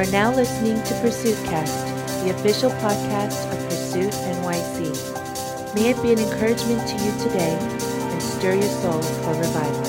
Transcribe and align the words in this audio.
are 0.00 0.10
now 0.12 0.34
listening 0.34 0.82
to 0.84 0.94
Pursuit 1.02 1.36
Cast, 1.44 1.86
the 2.24 2.30
official 2.30 2.70
podcast 2.70 3.52
of 3.52 3.58
Pursuit 3.68 4.10
NYC. 4.10 5.74
May 5.74 5.90
it 5.90 6.02
be 6.02 6.14
an 6.14 6.18
encouragement 6.18 6.88
to 6.88 6.94
you 7.04 7.12
today 7.18 7.58
and 7.60 8.22
stir 8.22 8.54
your 8.54 8.62
soul 8.62 9.02
for 9.02 9.34
revival. 9.34 9.84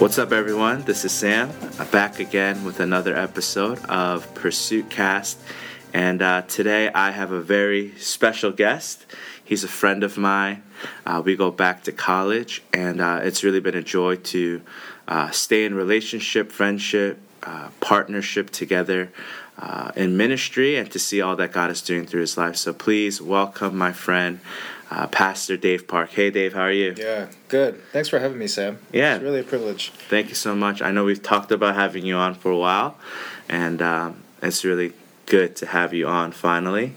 What's 0.00 0.18
up, 0.18 0.32
everyone? 0.32 0.82
This 0.82 1.04
is 1.04 1.12
Sam, 1.12 1.52
uh, 1.78 1.84
back 1.92 2.18
again 2.18 2.64
with 2.64 2.80
another 2.80 3.16
episode 3.16 3.78
of 3.84 4.34
Pursuit 4.34 4.90
Cast. 4.90 5.38
And 5.94 6.22
uh, 6.22 6.42
today 6.42 6.90
I 6.92 7.12
have 7.12 7.30
a 7.30 7.40
very 7.40 7.96
special 7.98 8.50
guest. 8.50 9.06
He's 9.44 9.62
a 9.62 9.68
friend 9.68 10.02
of 10.02 10.18
mine. 10.18 10.64
Uh, 11.06 11.22
we 11.24 11.36
go 11.36 11.50
back 11.50 11.82
to 11.84 11.92
college, 11.92 12.62
and 12.72 13.00
uh, 13.00 13.20
it's 13.22 13.42
really 13.42 13.60
been 13.60 13.74
a 13.74 13.82
joy 13.82 14.16
to 14.16 14.62
uh, 15.08 15.30
stay 15.30 15.64
in 15.64 15.74
relationship, 15.74 16.52
friendship, 16.52 17.18
uh, 17.42 17.68
partnership 17.80 18.50
together 18.50 19.10
uh, 19.58 19.92
in 19.96 20.16
ministry, 20.16 20.76
and 20.76 20.90
to 20.90 20.98
see 20.98 21.20
all 21.20 21.36
that 21.36 21.52
God 21.52 21.70
is 21.70 21.82
doing 21.82 22.06
through 22.06 22.22
his 22.22 22.36
life. 22.36 22.56
So 22.56 22.72
please 22.72 23.20
welcome 23.20 23.76
my 23.76 23.92
friend, 23.92 24.40
uh, 24.90 25.06
Pastor 25.06 25.56
Dave 25.56 25.86
Park. 25.86 26.10
Hey, 26.10 26.30
Dave, 26.30 26.54
how 26.54 26.62
are 26.62 26.72
you? 26.72 26.94
Yeah, 26.96 27.28
good. 27.48 27.80
Thanks 27.92 28.08
for 28.08 28.18
having 28.18 28.38
me, 28.38 28.46
Sam. 28.46 28.78
Yeah. 28.92 29.14
It's 29.14 29.22
really 29.22 29.40
a 29.40 29.44
privilege. 29.44 29.90
Thank 30.08 30.28
you 30.28 30.34
so 30.34 30.54
much. 30.54 30.80
I 30.82 30.90
know 30.90 31.04
we've 31.04 31.22
talked 31.22 31.52
about 31.52 31.74
having 31.74 32.06
you 32.06 32.16
on 32.16 32.34
for 32.34 32.50
a 32.50 32.56
while, 32.56 32.96
and 33.48 33.82
um, 33.82 34.22
it's 34.42 34.64
really 34.64 34.92
good 35.26 35.56
to 35.56 35.66
have 35.66 35.94
you 35.94 36.08
on 36.08 36.32
finally. 36.32 36.94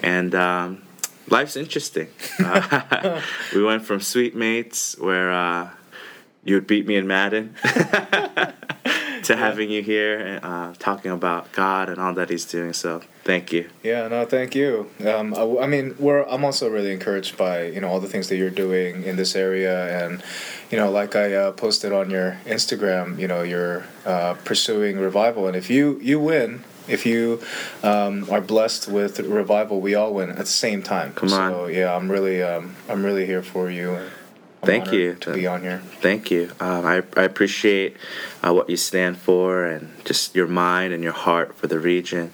And 0.00 0.34
um, 0.34 0.82
life's 1.28 1.56
interesting. 1.56 2.08
Uh, 2.38 3.20
we 3.54 3.62
went 3.62 3.84
from 3.84 4.00
suite 4.00 4.34
mates 4.34 4.96
where 4.98 5.32
uh, 5.32 5.70
you 6.44 6.54
would 6.54 6.66
beat 6.66 6.86
me 6.86 6.96
in 6.96 7.06
Madden 7.06 7.54
to 9.22 9.36
having 9.36 9.70
you 9.70 9.82
here 9.82 10.40
uh, 10.42 10.74
talking 10.78 11.10
about 11.10 11.52
God 11.52 11.88
and 11.88 11.98
all 12.00 12.12
that 12.14 12.30
He's 12.30 12.44
doing. 12.44 12.72
So 12.72 13.02
thank 13.24 13.52
you. 13.52 13.68
Yeah, 13.82 14.08
no, 14.08 14.24
thank 14.26 14.54
you. 14.54 14.90
Um, 15.06 15.34
I, 15.34 15.64
I 15.64 15.66
mean, 15.66 15.94
we're 15.98 16.24
I'm 16.24 16.44
also 16.44 16.68
really 16.68 16.92
encouraged 16.92 17.36
by 17.36 17.64
you 17.66 17.80
know 17.80 17.88
all 17.88 18.00
the 18.00 18.08
things 18.08 18.28
that 18.28 18.36
you're 18.36 18.50
doing 18.50 19.04
in 19.04 19.16
this 19.16 19.36
area, 19.36 20.04
and 20.04 20.22
you 20.70 20.78
know, 20.78 20.90
like 20.90 21.14
I 21.16 21.32
uh, 21.34 21.52
posted 21.52 21.92
on 21.92 22.10
your 22.10 22.38
Instagram, 22.44 23.18
you 23.18 23.28
know, 23.28 23.42
you're 23.42 23.84
uh, 24.04 24.34
pursuing 24.44 24.98
revival, 24.98 25.46
and 25.46 25.56
if 25.56 25.70
you 25.70 25.98
you 26.02 26.20
win. 26.20 26.64
If 26.88 27.06
you 27.06 27.40
um, 27.82 28.28
are 28.30 28.40
blessed 28.40 28.88
with 28.88 29.20
revival, 29.20 29.80
we 29.80 29.94
all 29.94 30.14
win 30.14 30.30
at 30.30 30.36
the 30.36 30.46
same 30.46 30.82
time. 30.82 31.12
Come 31.14 31.32
on. 31.32 31.50
So 31.52 31.66
yeah, 31.66 31.94
I'm 31.94 32.10
really, 32.10 32.42
um, 32.42 32.74
I'm 32.88 33.04
really 33.04 33.26
here 33.26 33.42
for 33.42 33.70
you. 33.70 33.94
I'm 33.94 34.10
Thank 34.66 34.92
you. 34.92 35.14
to 35.16 35.32
be 35.32 35.46
on 35.46 35.62
here. 35.62 35.82
Thank 36.00 36.30
you. 36.30 36.52
Um, 36.60 36.86
I, 36.86 37.02
I 37.16 37.24
appreciate 37.24 37.96
uh, 38.46 38.54
what 38.54 38.70
you 38.70 38.76
stand 38.76 39.16
for 39.16 39.64
and 39.64 39.92
just 40.04 40.36
your 40.36 40.46
mind 40.46 40.92
and 40.92 41.02
your 41.02 41.12
heart 41.12 41.56
for 41.56 41.66
the 41.66 41.80
region. 41.80 42.30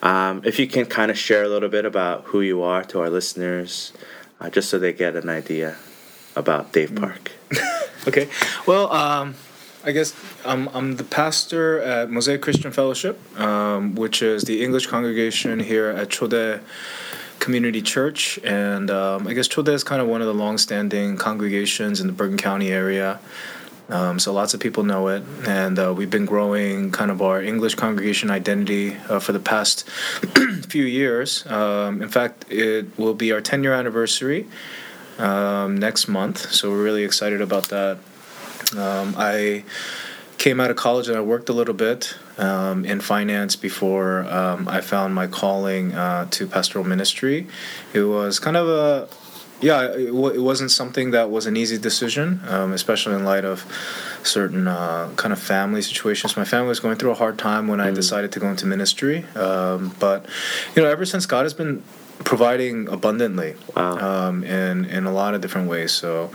Um, 0.00 0.42
if 0.44 0.60
you 0.60 0.68
can 0.68 0.86
kind 0.86 1.10
of 1.10 1.18
share 1.18 1.42
a 1.42 1.48
little 1.48 1.68
bit 1.68 1.84
about 1.84 2.24
who 2.26 2.40
you 2.40 2.62
are 2.62 2.84
to 2.84 3.00
our 3.00 3.10
listeners, 3.10 3.92
uh, 4.40 4.48
just 4.48 4.70
so 4.70 4.78
they 4.78 4.92
get 4.92 5.16
an 5.16 5.28
idea 5.28 5.76
about 6.36 6.72
Dave 6.72 6.94
Park. 6.94 7.32
Okay. 8.06 8.28
Well, 8.66 8.92
um, 8.92 9.36
I 9.84 9.90
guess 9.90 10.14
I'm, 10.44 10.68
I'm 10.68 10.96
the 10.96 11.04
pastor 11.04 11.80
at 11.80 12.08
Mosaic 12.08 12.40
Christian 12.40 12.70
Fellowship, 12.70 13.18
um, 13.40 13.96
which 13.96 14.22
is 14.22 14.44
the 14.44 14.62
English 14.62 14.86
congregation 14.86 15.58
here 15.58 15.88
at 15.88 16.08
Chode 16.08 16.60
Community 17.40 17.82
Church. 17.82 18.38
And 18.44 18.92
um, 18.92 19.26
I 19.26 19.32
guess 19.32 19.48
Chode 19.48 19.68
is 19.68 19.82
kind 19.82 20.00
of 20.00 20.06
one 20.06 20.20
of 20.20 20.28
the 20.28 20.34
long-standing 20.34 21.16
congregations 21.16 22.00
in 22.00 22.06
the 22.06 22.12
Bergen 22.12 22.38
County 22.38 22.70
area. 22.70 23.18
Um, 23.88 24.20
so 24.20 24.32
lots 24.32 24.54
of 24.54 24.60
people 24.60 24.84
know 24.84 25.08
it, 25.08 25.24
and 25.46 25.78
uh, 25.78 25.92
we've 25.94 26.08
been 26.08 26.24
growing 26.24 26.92
kind 26.92 27.10
of 27.10 27.20
our 27.20 27.42
English 27.42 27.74
congregation 27.74 28.30
identity 28.30 28.96
uh, 29.08 29.18
for 29.18 29.32
the 29.32 29.40
past 29.40 29.88
few 30.68 30.84
years. 30.84 31.44
Um, 31.46 32.00
in 32.00 32.08
fact, 32.08 32.46
it 32.48 32.86
will 32.96 33.12
be 33.12 33.32
our 33.32 33.42
10-year 33.42 33.74
anniversary 33.74 34.46
um, 35.18 35.76
next 35.76 36.06
month, 36.06 36.52
so 36.52 36.70
we're 36.70 36.82
really 36.82 37.02
excited 37.02 37.42
about 37.42 37.64
that. 37.64 37.98
Um, 38.76 39.14
I 39.16 39.64
came 40.38 40.60
out 40.60 40.70
of 40.70 40.76
college 40.76 41.08
and 41.08 41.16
I 41.16 41.20
worked 41.20 41.48
a 41.48 41.52
little 41.52 41.74
bit 41.74 42.16
um, 42.38 42.84
in 42.84 43.00
finance 43.00 43.54
before 43.54 44.24
um, 44.24 44.66
I 44.66 44.80
found 44.80 45.14
my 45.14 45.26
calling 45.26 45.94
uh, 45.94 46.26
to 46.30 46.46
pastoral 46.46 46.84
ministry. 46.84 47.46
It 47.92 48.02
was 48.02 48.40
kind 48.40 48.56
of 48.56 48.68
a 48.68 49.08
yeah, 49.62 49.84
it, 49.84 50.06
w- 50.06 50.34
it 50.34 50.40
wasn't 50.40 50.72
something 50.72 51.12
that 51.12 51.30
was 51.30 51.46
an 51.46 51.56
easy 51.56 51.78
decision, 51.78 52.40
um, 52.48 52.72
especially 52.72 53.14
in 53.14 53.24
light 53.24 53.44
of 53.44 53.64
certain 54.24 54.66
uh, 54.66 55.10
kind 55.14 55.32
of 55.32 55.40
family 55.40 55.82
situations. 55.82 56.36
My 56.36 56.44
family 56.44 56.68
was 56.68 56.80
going 56.80 56.96
through 56.96 57.12
a 57.12 57.14
hard 57.14 57.38
time 57.38 57.68
when 57.68 57.80
I 57.80 57.92
decided 57.92 58.32
to 58.32 58.40
go 58.40 58.50
into 58.50 58.66
ministry. 58.66 59.24
Um, 59.36 59.94
but, 60.00 60.26
you 60.74 60.82
know, 60.82 60.88
ever 60.88 61.06
since 61.06 61.26
God 61.26 61.44
has 61.44 61.54
been 61.54 61.84
providing 62.24 62.88
abundantly 62.88 63.54
Wow. 63.76 63.98
um, 64.28 64.44
in, 64.44 64.84
in 64.86 65.06
a 65.06 65.12
lot 65.12 65.34
of 65.34 65.40
different 65.40 65.68
ways. 65.68 65.92
So, 65.92 66.30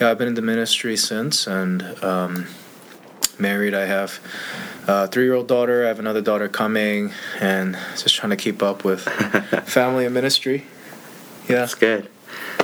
yeah, 0.00 0.10
I've 0.10 0.18
been 0.18 0.28
in 0.28 0.34
the 0.34 0.42
ministry 0.42 0.96
since 0.96 1.46
and 1.46 1.82
um, 2.02 2.46
married. 3.38 3.74
I 3.74 3.86
have 3.86 4.20
a 4.86 5.06
three 5.08 5.24
year 5.24 5.34
old 5.34 5.48
daughter, 5.48 5.84
I 5.84 5.88
have 5.88 5.98
another 5.98 6.20
daughter 6.20 6.48
coming, 6.48 7.12
and 7.40 7.76
just 7.96 8.14
trying 8.16 8.30
to 8.30 8.36
keep 8.36 8.62
up 8.62 8.84
with 8.84 9.00
family 9.66 10.04
and 10.04 10.14
ministry. 10.14 10.64
Yeah. 11.48 11.56
That's 11.56 11.74
good. 11.74 12.08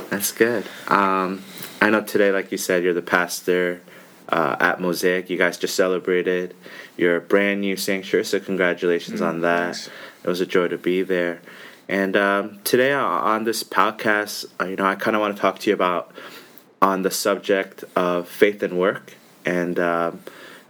That's 0.09 0.31
good. 0.31 0.65
Um, 0.87 1.43
I 1.81 1.89
know 1.89 2.01
today, 2.01 2.31
like 2.31 2.51
you 2.51 2.57
said, 2.57 2.83
you're 2.83 2.93
the 2.93 3.01
pastor 3.01 3.81
uh, 4.27 4.55
at 4.59 4.81
Mosaic. 4.81 5.29
You 5.29 5.37
guys 5.37 5.57
just 5.57 5.75
celebrated 5.75 6.55
your 6.97 7.19
brand 7.19 7.61
new 7.61 7.75
sanctuary, 7.77 8.25
so 8.25 8.39
congratulations 8.39 9.21
on 9.21 9.41
that. 9.41 9.75
thanks. 9.75 9.89
It 10.23 10.27
was 10.27 10.41
a 10.41 10.45
joy 10.45 10.67
to 10.67 10.77
be 10.77 11.01
there. 11.03 11.39
And 11.89 12.15
um, 12.15 12.59
today 12.63 12.93
on 12.93 13.45
this 13.45 13.63
podcast, 13.63 14.45
uh, 14.61 14.65
you 14.65 14.75
know, 14.75 14.85
I 14.85 14.93
kind 14.93 15.15
of 15.15 15.21
want 15.21 15.35
to 15.35 15.41
talk 15.41 15.57
to 15.57 15.71
you 15.71 15.73
about 15.73 16.11
on 16.83 17.01
the 17.01 17.09
subject 17.09 17.83
of 17.95 18.27
faith 18.27 18.61
and 18.61 18.77
work. 18.77 19.15
And 19.43 19.79
um, 19.79 20.19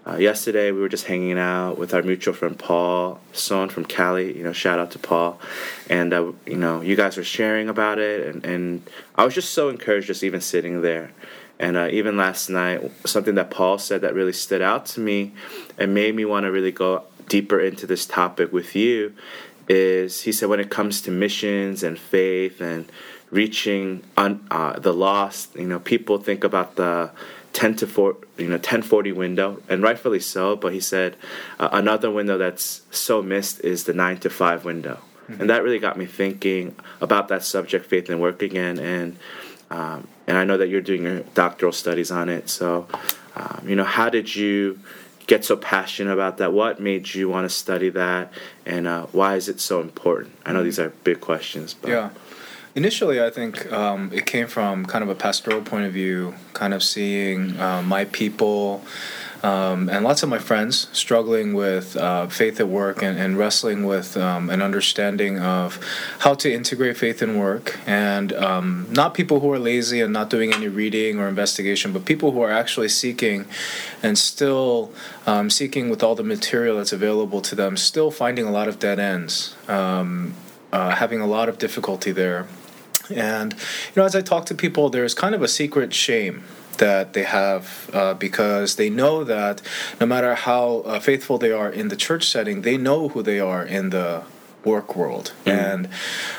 uh, 0.08 0.16
yesterday 0.16 0.72
we 0.72 0.80
were 0.80 0.88
just 0.88 1.08
hanging 1.08 1.38
out 1.38 1.78
with 1.78 1.94
our 1.94 2.02
mutual 2.02 2.34
friend 2.34 2.58
Paul 2.58 3.20
Son 3.34 3.68
from 3.68 3.84
Cali. 3.84 4.38
You 4.38 4.46
know, 4.46 4.54
shout 4.54 4.80
out 4.80 4.92
to 4.92 5.00
Paul. 5.00 5.42
And 5.90 6.14
uh, 6.14 6.32
you 6.46 6.56
know, 6.56 6.80
you 6.80 6.96
guys 6.96 7.18
were 7.18 7.26
sharing 7.26 7.68
about 7.68 8.00
it, 8.00 8.26
and, 8.26 8.46
and 8.46 8.90
I 9.16 9.26
was 9.26 9.36
just 9.36 9.54
so 9.54 9.68
encouraged 9.68 10.08
just 10.08 10.24
even 10.24 10.40
sitting 10.40 10.82
there. 10.82 11.12
And 11.60 11.76
uh, 11.76 11.90
even 11.92 12.16
last 12.16 12.50
night, 12.50 12.90
something 13.06 13.36
that 13.36 13.52
Paul 13.52 13.78
said 13.78 14.00
that 14.02 14.14
really 14.14 14.32
stood 14.32 14.62
out 14.62 14.86
to 14.86 15.02
me 15.02 15.34
and 15.78 15.94
made 15.94 16.16
me 16.16 16.24
want 16.24 16.46
to 16.46 16.52
really 16.52 16.72
go 16.72 17.04
deeper 17.28 17.60
into 17.60 17.86
this 17.86 18.06
topic 18.06 18.52
with 18.54 18.76
you 18.76 19.14
is 19.70 20.24
he 20.24 20.32
said 20.32 20.50
when 20.50 20.60
it 20.60 20.70
comes 20.70 21.02
to 21.04 21.12
missions 21.12 21.84
and 21.84 21.98
faith 21.98 22.60
and 22.60 22.92
reaching 23.30 24.04
un, 24.18 24.46
uh, 24.50 24.80
the 24.80 24.92
lost, 24.92 25.56
you 25.56 25.68
know, 25.68 25.80
people 25.80 26.18
think 26.18 26.44
about 26.44 26.76
the 26.76 27.12
10 27.54 27.76
to 27.76 27.88
4, 27.88 28.18
you 28.38 28.48
know, 28.48 28.56
1040 28.56 29.12
window, 29.12 29.62
and 29.70 29.84
rightfully 29.84 30.20
so. 30.20 30.56
But 30.56 30.74
he 30.74 30.80
said 30.80 31.16
uh, 31.60 31.70
another 31.72 32.10
window 32.10 32.38
that's 32.38 32.82
so 32.90 33.22
missed 33.22 33.62
is 33.62 33.84
the 33.84 33.94
9 33.94 34.18
to 34.20 34.30
5 34.30 34.66
window. 34.66 35.00
And 35.38 35.48
that 35.52 35.62
really 35.62 35.78
got 35.78 35.96
me 35.96 36.08
thinking 36.08 36.76
about 37.02 37.28
that 37.28 37.44
subject, 37.44 37.86
faith 37.86 38.10
and 38.10 38.20
work 38.20 38.42
again. 38.42 38.80
And 38.80 39.18
um, 39.70 40.08
and 40.26 40.38
I 40.38 40.44
know 40.44 40.58
that 40.58 40.70
you're 40.70 40.82
doing 40.82 41.04
your 41.04 41.20
doctoral 41.36 41.72
studies 41.72 42.10
on 42.10 42.30
it. 42.30 42.50
So, 42.50 42.88
um, 43.36 43.64
you 43.68 43.76
know, 43.76 43.84
how 43.84 44.10
did 44.10 44.36
you 44.36 44.80
get 45.30 45.46
so 45.46 45.56
passionate 45.56 46.12
about 46.12 46.38
that? 46.40 46.52
What 46.52 46.80
made 46.80 47.14
you 47.14 47.30
want 47.30 47.46
to 47.50 47.56
study 47.56 47.90
that, 47.92 48.34
and 48.66 48.88
uh, 48.88 49.06
why 49.12 49.36
is 49.36 49.48
it 49.48 49.60
so 49.62 49.80
important? 49.80 50.36
I 50.46 50.52
know 50.54 50.64
these 50.64 50.80
are 50.80 50.90
big 51.04 51.22
questions, 51.22 51.74
but 51.74 51.92
Yeah. 51.92 52.10
Initially, 52.76 53.22
I 53.22 53.30
think 53.32 53.72
um, 53.74 54.12
it 54.14 54.26
came 54.26 54.48
from 54.48 54.86
kind 54.86 55.04
of 55.04 55.10
a 55.10 55.16
pastoral 55.16 55.62
point 55.62 55.86
of 55.86 55.94
view, 55.94 56.36
kind 56.54 56.74
of 56.74 56.82
seeing 56.84 57.60
uh, 57.60 57.82
my 57.82 58.06
people 58.06 58.84
um, 59.44 59.90
and 59.90 60.04
lots 60.04 60.24
of 60.24 60.30
my 60.30 60.40
friends 60.40 60.88
struggling 60.92 61.54
with 61.54 61.96
uh, 61.96 62.28
faith 62.28 62.60
at 62.60 62.68
work 62.68 63.02
and, 63.02 63.18
and 63.18 63.38
wrestling 63.38 63.86
with 63.86 64.18
um, 64.18 64.50
an 64.50 64.62
understanding 64.62 65.40
of 65.40 65.80
how 66.20 66.34
to 66.36 66.52
integrate 66.52 66.98
faith 66.98 67.22
and 67.22 67.40
work. 67.40 67.80
And 67.88 68.34
um, 68.34 68.88
not 68.92 69.14
people 69.14 69.40
who 69.40 69.52
are 69.52 69.60
lazy 69.60 70.02
and 70.02 70.12
not 70.12 70.30
doing 70.30 70.54
any 70.54 70.68
reading 70.68 71.20
or 71.20 71.28
investigation, 71.28 71.94
but 71.94 72.06
people 72.06 72.32
who 72.32 72.42
are 72.42 72.52
actually 72.52 72.90
seeking 72.90 73.46
and 74.04 74.18
still 74.18 74.92
um, 75.26 75.50
seeking 75.50 75.90
with 75.90 76.04
all 76.04 76.16
the 76.16 76.24
material 76.24 76.78
that's 76.78 76.94
available 76.94 77.42
to 77.42 77.56
them, 77.56 77.78
still 77.78 78.12
finding 78.12 78.46
a 78.46 78.52
lot 78.52 78.68
of 78.68 78.80
dead 78.80 79.00
ends. 79.00 79.56
Um, 79.68 80.34
uh, 80.72 80.92
having 80.96 81.20
a 81.20 81.26
lot 81.26 81.50
of 81.50 81.58
difficulty 81.58 82.12
there. 82.12 82.48
And, 83.10 83.54
you 83.54 83.94
know, 83.96 84.04
as 84.04 84.16
I 84.16 84.22
talk 84.22 84.46
to 84.48 84.56
people, 84.56 84.90
there's 84.90 85.16
kind 85.16 85.34
of 85.34 85.42
a 85.42 85.48
secret 85.48 85.94
shame 85.94 86.44
that 86.80 87.14
they 87.14 87.24
have 87.24 87.90
uh, 87.94 88.14
because 88.16 88.76
they 88.76 88.90
know 88.90 89.24
that 89.24 89.62
no 90.02 90.06
matter 90.08 90.36
how 90.36 90.80
uh, 90.80 91.00
faithful 91.00 91.38
they 91.38 91.52
are 91.52 91.70
in 91.70 91.88
the 91.88 91.96
church 91.96 92.28
setting, 92.28 92.62
they 92.64 92.78
know 92.78 93.10
who 93.10 93.22
they 93.22 93.40
are 93.40 93.64
in 93.64 93.92
the 93.92 94.24
work 94.66 94.96
world. 94.96 95.34
And 95.46 95.90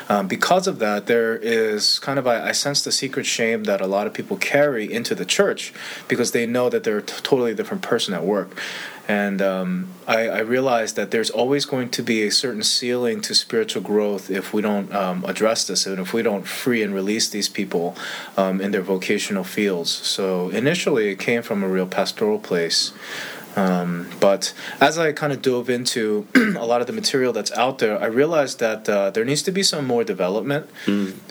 um, 0.09 0.27
because 0.27 0.67
of 0.67 0.79
that, 0.79 1.07
there 1.07 1.35
is 1.35 1.99
kind 1.99 2.19
of, 2.19 2.27
I, 2.27 2.49
I 2.49 2.51
sense 2.51 2.83
the 2.83 2.91
secret 2.91 3.25
shame 3.25 3.63
that 3.65 3.81
a 3.81 3.87
lot 3.87 4.07
of 4.07 4.13
people 4.13 4.37
carry 4.37 4.91
into 4.91 5.15
the 5.15 5.25
church 5.25 5.73
because 6.07 6.31
they 6.31 6.45
know 6.45 6.69
that 6.69 6.83
they're 6.83 6.99
a 6.99 7.03
t- 7.03 7.15
totally 7.23 7.55
different 7.55 7.83
person 7.83 8.13
at 8.13 8.23
work. 8.23 8.57
And 9.07 9.41
um, 9.41 9.87
I, 10.07 10.27
I 10.27 10.39
realized 10.39 10.95
that 10.95 11.11
there's 11.11 11.29
always 11.29 11.65
going 11.65 11.89
to 11.89 12.03
be 12.03 12.23
a 12.23 12.31
certain 12.31 12.63
ceiling 12.63 13.19
to 13.21 13.35
spiritual 13.35 13.81
growth 13.81 14.29
if 14.29 14.53
we 14.53 14.61
don't 14.61 14.93
um, 14.93 15.25
address 15.25 15.67
this 15.67 15.85
and 15.85 15.99
if 15.99 16.13
we 16.13 16.21
don't 16.21 16.47
free 16.47 16.81
and 16.81 16.93
release 16.93 17.27
these 17.27 17.49
people 17.49 17.95
um, 18.37 18.61
in 18.61 18.71
their 18.71 18.81
vocational 18.81 19.43
fields. 19.43 19.89
So 19.89 20.49
initially, 20.49 21.09
it 21.09 21.19
came 21.19 21.41
from 21.41 21.63
a 21.63 21.67
real 21.67 21.87
pastoral 21.87 22.39
place. 22.39 22.93
Um, 23.55 24.09
but 24.19 24.53
as 24.79 24.97
I 24.97 25.11
kind 25.11 25.33
of 25.33 25.41
dove 25.41 25.69
into 25.69 26.27
a 26.35 26.65
lot 26.65 26.81
of 26.81 26.87
the 26.87 26.93
material 26.93 27.33
that's 27.33 27.51
out 27.51 27.79
there, 27.79 28.01
I 28.01 28.05
realized 28.05 28.59
that 28.59 28.87
uh, 28.87 29.09
there 29.11 29.25
needs 29.25 29.41
to 29.43 29.51
be 29.51 29.63
some 29.63 29.85
more 29.85 30.03
development 30.03 30.69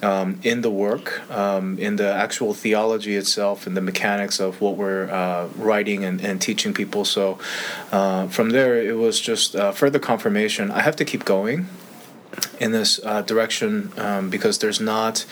um, 0.02 0.38
in 0.42 0.60
the 0.60 0.70
work, 0.70 1.28
um, 1.30 1.78
in 1.78 1.96
the 1.96 2.12
actual 2.12 2.52
theology 2.52 3.16
itself, 3.16 3.66
and 3.66 3.76
the 3.76 3.80
mechanics 3.80 4.38
of 4.40 4.60
what 4.60 4.76
we're 4.76 5.10
uh, 5.10 5.48
writing 5.56 6.04
and, 6.04 6.20
and 6.20 6.40
teaching 6.42 6.74
people. 6.74 7.04
So 7.04 7.38
uh, 7.90 8.28
from 8.28 8.50
there, 8.50 8.76
it 8.76 8.96
was 8.96 9.20
just 9.20 9.56
uh, 9.56 9.72
further 9.72 9.98
confirmation. 9.98 10.70
I 10.70 10.82
have 10.82 10.96
to 10.96 11.04
keep 11.04 11.24
going 11.24 11.68
in 12.58 12.72
this 12.72 13.00
uh, 13.04 13.22
direction 13.22 13.92
um, 13.96 14.30
because 14.30 14.58
there's 14.58 14.80
not. 14.80 15.24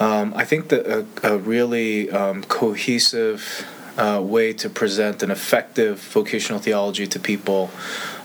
Um, 0.00 0.32
I 0.36 0.44
think 0.44 0.68
that 0.68 0.86
a, 0.86 1.06
a 1.24 1.38
really 1.38 2.08
um, 2.10 2.44
cohesive 2.44 3.66
uh, 3.98 4.20
way 4.22 4.52
to 4.54 4.70
present 4.70 5.22
an 5.22 5.30
effective 5.30 6.00
vocational 6.00 6.60
theology 6.60 7.06
to 7.06 7.18
people. 7.18 7.70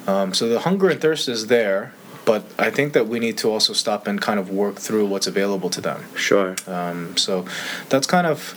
Um, 0.08 0.34
so 0.34 0.48
the 0.48 0.60
hunger 0.60 0.90
and 0.90 1.02
thirst 1.02 1.28
is 1.28 1.48
there, 1.48 1.94
but 2.26 2.46
I 2.58 2.70
think 2.70 2.94
that 2.94 3.08
we 3.08 3.20
need 3.20 3.38
to 3.40 3.52
also 3.52 3.74
stop 3.74 4.08
and 4.08 4.22
kind 4.22 4.40
of 4.40 4.50
work 4.50 4.76
through 4.76 5.08
what's 5.08 5.28
available 5.28 5.70
to 5.72 5.82
them. 5.82 6.04
Sure. 6.16 6.56
Um, 6.68 7.18
so 7.18 7.46
that's 7.90 8.08
kind 8.08 8.28
of 8.28 8.54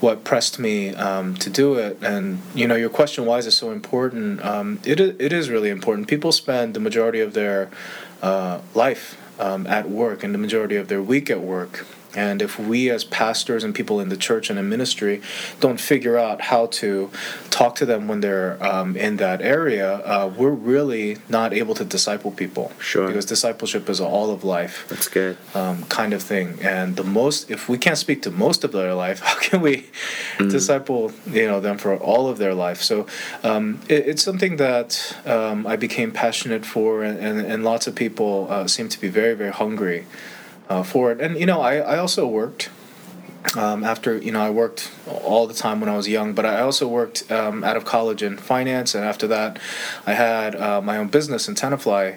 what 0.00 0.24
pressed 0.24 0.58
me 0.58 0.94
um, 0.94 1.34
to 1.36 1.50
do 1.50 1.74
it. 1.74 1.98
And 2.02 2.40
you 2.54 2.66
know, 2.66 2.76
your 2.76 2.90
question, 2.90 3.24
why 3.26 3.38
is 3.38 3.46
it 3.46 3.52
so 3.52 3.70
important? 3.70 4.44
Um, 4.44 4.80
it 4.84 5.00
it 5.00 5.32
is 5.32 5.50
really 5.50 5.70
important. 5.70 6.08
People 6.08 6.32
spend 6.32 6.74
the 6.74 6.80
majority 6.80 7.20
of 7.20 7.34
their 7.34 7.70
uh, 8.22 8.60
life 8.74 9.16
um, 9.38 9.66
at 9.66 9.88
work 9.88 10.22
and 10.24 10.34
the 10.34 10.38
majority 10.38 10.76
of 10.76 10.88
their 10.88 11.02
week 11.02 11.30
at 11.30 11.40
work. 11.40 11.86
And 12.14 12.40
if 12.42 12.58
we, 12.58 12.90
as 12.90 13.04
pastors 13.04 13.64
and 13.64 13.74
people 13.74 14.00
in 14.00 14.08
the 14.08 14.16
church 14.16 14.50
and 14.50 14.58
in 14.58 14.68
ministry, 14.68 15.20
don't 15.60 15.80
figure 15.80 16.16
out 16.16 16.40
how 16.42 16.66
to 16.66 17.10
talk 17.50 17.74
to 17.76 17.86
them 17.86 18.08
when 18.08 18.20
they're 18.20 18.62
um, 18.64 18.96
in 18.96 19.16
that 19.16 19.42
area, 19.42 19.96
uh, 19.96 20.32
we're 20.34 20.50
really 20.50 21.18
not 21.28 21.52
able 21.52 21.74
to 21.74 21.84
disciple 21.84 22.30
people. 22.30 22.72
Sure. 22.80 23.06
Because 23.06 23.26
discipleship 23.26 23.88
is 23.88 24.00
all 24.00 24.30
of 24.30 24.44
life 24.44 24.86
That's 24.88 25.08
good. 25.08 25.36
um, 25.54 25.84
kind 25.84 26.12
of 26.12 26.22
thing. 26.22 26.58
And 26.62 26.96
the 26.96 27.04
most, 27.04 27.50
if 27.50 27.68
we 27.68 27.78
can't 27.78 27.98
speak 27.98 28.22
to 28.22 28.30
most 28.30 28.64
of 28.64 28.72
their 28.72 28.94
life, 28.94 29.20
how 29.28 29.38
can 29.38 29.60
we 29.60 29.86
disciple 30.38 31.12
you 31.26 31.46
know 31.46 31.60
them 31.60 31.78
for 31.78 31.96
all 31.96 32.28
of 32.28 32.38
their 32.38 32.54
life? 32.54 32.82
So 32.82 33.06
um, 33.42 33.80
it, 33.88 34.06
it's 34.08 34.22
something 34.22 34.56
that 34.56 35.16
um, 35.26 35.66
I 35.66 35.76
became 35.76 36.12
passionate 36.12 36.64
for, 36.64 37.02
and, 37.02 37.18
and, 37.18 37.40
and 37.40 37.64
lots 37.64 37.86
of 37.86 37.94
people 37.94 38.46
uh, 38.50 38.66
seem 38.66 38.88
to 38.88 39.00
be 39.00 39.08
very 39.08 39.34
very 39.34 39.52
hungry 39.52 40.06
uh, 40.68 40.82
for 40.82 41.12
it. 41.12 41.20
And 41.20 41.38
you 41.38 41.46
know, 41.46 41.60
I, 41.60 41.76
I 41.76 41.98
also 41.98 42.26
worked. 42.26 42.70
Um, 43.56 43.84
after 43.84 44.18
you 44.18 44.32
know, 44.32 44.40
I 44.40 44.50
worked 44.50 44.90
all 45.06 45.46
the 45.46 45.54
time 45.54 45.80
when 45.80 45.88
I 45.88 45.96
was 45.96 46.08
young, 46.08 46.34
but 46.34 46.44
I 46.44 46.60
also 46.60 46.86
worked 46.86 47.30
um, 47.30 47.64
out 47.64 47.76
of 47.76 47.84
college 47.84 48.22
in 48.22 48.36
finance, 48.36 48.94
and 48.94 49.04
after 49.04 49.26
that, 49.28 49.58
I 50.06 50.14
had 50.14 50.54
uh, 50.56 50.82
my 50.82 50.98
own 50.98 51.08
business 51.08 51.48
in 51.48 51.54
Tenafly, 51.54 52.16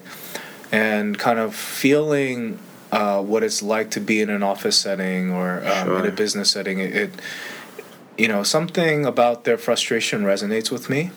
and 0.71 1.17
kind 1.17 1.39
of 1.39 1.55
feeling 1.55 2.59
uh, 2.91 3.21
what 3.21 3.43
it's 3.43 3.61
like 3.61 3.91
to 3.91 3.99
be 3.99 4.19
in 4.19 4.29
an 4.29 4.43
office 4.43 4.77
setting 4.77 5.31
or 5.31 5.65
um, 5.65 5.97
in 5.97 6.05
a 6.05 6.11
business 6.11 6.51
setting. 6.51 6.79
It, 6.79 6.95
it, 6.95 7.11
you 8.17 8.27
know, 8.27 8.43
something 8.43 9.05
about 9.05 9.45
their 9.45 9.57
frustration 9.57 10.23
resonates 10.23 10.69
with 10.69 10.89
me 10.89 11.11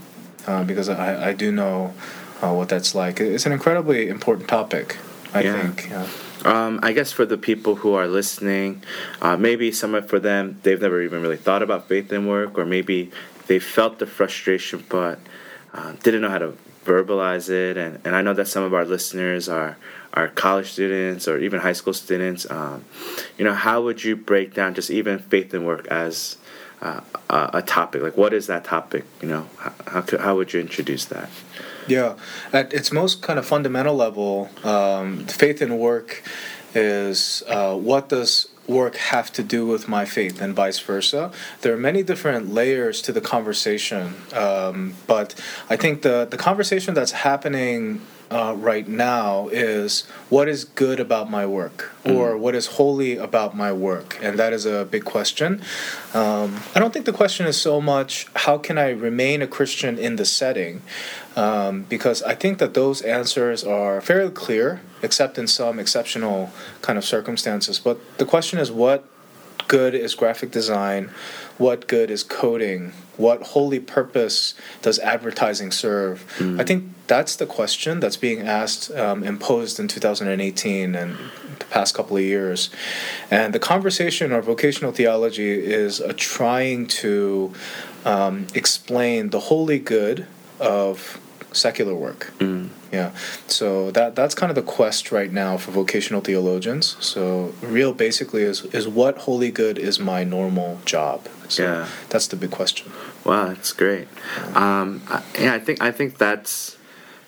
uh, 0.46 0.64
because 0.64 0.88
I, 0.88 1.30
I 1.30 1.32
do 1.32 1.50
know 1.50 1.94
uh, 2.42 2.52
what 2.52 2.68
that's 2.68 2.94
like. 2.94 3.20
It's 3.20 3.46
an 3.46 3.52
incredibly 3.52 4.08
important 4.08 4.48
topic, 4.48 4.96
I 5.34 5.40
Yeah. 5.42 5.52
think. 5.60 5.90
Yeah. 5.90 6.06
Um, 6.44 6.78
I 6.82 6.92
guess 6.92 7.10
for 7.10 7.24
the 7.26 7.36
people 7.38 7.76
who 7.76 7.94
are 7.94 8.06
listening, 8.06 8.82
uh, 9.20 9.36
maybe 9.36 9.72
some 9.72 9.94
of 9.94 10.08
for 10.08 10.20
them 10.20 10.58
they've 10.62 10.80
never 10.80 11.02
even 11.02 11.22
really 11.22 11.36
thought 11.36 11.62
about 11.62 11.88
faith 11.88 12.12
and 12.12 12.28
work, 12.28 12.56
or 12.58 12.64
maybe 12.64 13.10
they 13.46 13.58
felt 13.58 13.98
the 13.98 14.06
frustration 14.06 14.84
but 14.88 15.18
uh, 15.74 15.92
didn't 16.02 16.20
know 16.22 16.30
how 16.30 16.38
to 16.38 16.52
verbalize 16.84 17.48
it. 17.50 17.76
And, 17.76 17.98
and 18.04 18.14
I 18.14 18.22
know 18.22 18.34
that 18.34 18.46
some 18.48 18.62
of 18.62 18.72
our 18.74 18.84
listeners 18.84 19.48
are 19.48 19.76
are 20.12 20.28
college 20.28 20.70
students 20.70 21.26
or 21.26 21.38
even 21.38 21.60
high 21.60 21.72
school 21.72 21.92
students. 21.94 22.48
Um, 22.48 22.84
you 23.36 23.44
know, 23.44 23.54
how 23.54 23.82
would 23.82 24.04
you 24.04 24.14
break 24.14 24.54
down 24.54 24.74
just 24.74 24.90
even 24.90 25.18
faith 25.18 25.52
and 25.54 25.66
work 25.66 25.88
as 25.88 26.36
uh, 26.82 27.00
a, 27.28 27.50
a 27.54 27.62
topic? 27.62 28.02
Like, 28.02 28.16
what 28.16 28.32
is 28.32 28.46
that 28.46 28.64
topic? 28.64 29.04
You 29.22 29.28
know, 29.28 29.46
how 29.58 29.72
how, 29.88 30.00
could, 30.02 30.20
how 30.20 30.36
would 30.36 30.52
you 30.52 30.60
introduce 30.60 31.06
that? 31.06 31.28
Yeah, 31.86 32.16
at 32.52 32.72
its 32.72 32.92
most 32.92 33.20
kind 33.22 33.38
of 33.38 33.46
fundamental 33.46 33.94
level, 33.94 34.48
um, 34.62 35.26
faith 35.26 35.60
and 35.60 35.78
work 35.78 36.22
is 36.74 37.42
uh, 37.46 37.76
what 37.76 38.08
does 38.08 38.48
work 38.66 38.96
have 38.96 39.30
to 39.32 39.42
do 39.42 39.66
with 39.66 39.88
my 39.88 40.04
faith 40.04 40.40
and 40.40 40.54
vice 40.54 40.78
versa. 40.78 41.30
There 41.60 41.74
are 41.74 41.78
many 41.78 42.02
different 42.02 42.52
layers 42.52 43.02
to 43.02 43.12
the 43.12 43.20
conversation, 43.20 44.14
um, 44.32 44.94
but 45.06 45.34
I 45.68 45.76
think 45.76 46.02
the 46.02 46.26
the 46.28 46.38
conversation 46.38 46.94
that's 46.94 47.12
happening. 47.12 48.00
Uh, 48.34 48.52
right 48.54 48.88
now 48.88 49.46
is 49.52 50.08
what 50.28 50.48
is 50.48 50.64
good 50.64 50.98
about 50.98 51.30
my 51.30 51.46
work? 51.46 51.92
Or 52.04 52.36
what 52.36 52.56
is 52.56 52.66
holy 52.66 53.16
about 53.16 53.56
my 53.56 53.72
work? 53.72 54.18
And 54.20 54.36
that 54.40 54.52
is 54.52 54.66
a 54.66 54.84
big 54.84 55.04
question. 55.04 55.62
Um, 56.14 56.60
i 56.74 56.80
don't 56.80 56.92
think 56.92 57.06
the 57.06 57.12
question 57.12 57.46
is 57.46 57.56
so 57.60 57.80
much 57.80 58.26
how 58.46 58.58
can 58.58 58.76
i 58.76 58.90
remain 58.90 59.40
a 59.40 59.46
christian 59.46 59.98
in 59.98 60.16
the 60.16 60.24
setting? 60.24 60.82
Um, 61.36 61.84
because 61.88 62.24
I 62.24 62.34
think 62.34 62.58
that 62.58 62.74
those 62.74 63.02
answers 63.02 63.62
are 63.62 64.00
fairly 64.00 64.32
clear, 64.32 64.80
except 65.00 65.38
in 65.38 65.46
some 65.46 65.78
exceptional 65.78 66.50
kind 66.82 66.98
of 66.98 67.04
circumstances. 67.04 67.78
But 67.78 67.96
the 68.18 68.26
question 68.26 68.58
is 68.58 68.72
what 68.72 69.04
good 69.68 69.94
is 69.94 70.14
graphic 70.14 70.50
design? 70.50 71.10
What 71.58 71.86
good 71.86 72.10
is 72.10 72.22
coding? 72.22 72.92
What 73.16 73.42
holy 73.42 73.78
purpose 73.80 74.54
does 74.82 74.98
advertising 74.98 75.70
serve? 75.70 76.24
I 76.60 76.64
think 76.64 76.92
that's 77.06 77.36
the 77.36 77.46
question 77.46 78.00
that's 78.00 78.16
being 78.16 78.40
asked, 78.42 78.90
um, 78.92 79.22
imposed 79.22 79.78
in 79.78 79.88
2018 79.88 80.94
and 80.94 81.16
the 81.58 81.64
past 81.66 81.94
couple 81.94 82.16
of 82.16 82.22
years. 82.22 82.70
And 83.30 83.52
the 83.54 83.58
conversation 83.58 84.32
or 84.32 84.40
vocational 84.42 84.92
theology 84.92 85.52
is 85.52 86.00
a 86.00 86.12
trying 86.12 86.86
to 86.88 87.52
um, 88.04 88.46
explain 88.54 89.30
the 89.30 89.40
holy 89.40 89.78
good 89.78 90.26
of 90.58 91.20
secular 91.52 91.94
work. 91.94 92.32
Yeah. 92.94 93.10
So 93.48 93.90
that 93.96 94.14
that's 94.18 94.34
kind 94.40 94.50
of 94.52 94.56
the 94.62 94.68
quest 94.76 95.10
right 95.18 95.32
now 95.32 95.56
for 95.62 95.70
vocational 95.82 96.20
theologians. 96.28 96.96
So 97.00 97.52
real 97.76 97.92
basically 97.92 98.42
is 98.42 98.64
is 98.78 98.86
what 99.00 99.14
holy 99.26 99.50
good 99.62 99.76
is 99.78 99.98
my 99.98 100.24
normal 100.36 100.70
job. 100.84 101.18
So 101.48 101.62
Yeah. 101.62 101.86
that's 102.10 102.26
the 102.32 102.36
big 102.36 102.50
question. 102.50 102.86
Wow, 103.24 103.46
that's 103.48 103.72
great. 103.72 104.06
Um, 104.54 104.88
I, 105.08 105.22
yeah, 105.44 105.54
I 105.58 105.60
think 105.64 105.78
I 105.88 105.90
think 105.98 106.18
that's, 106.18 106.76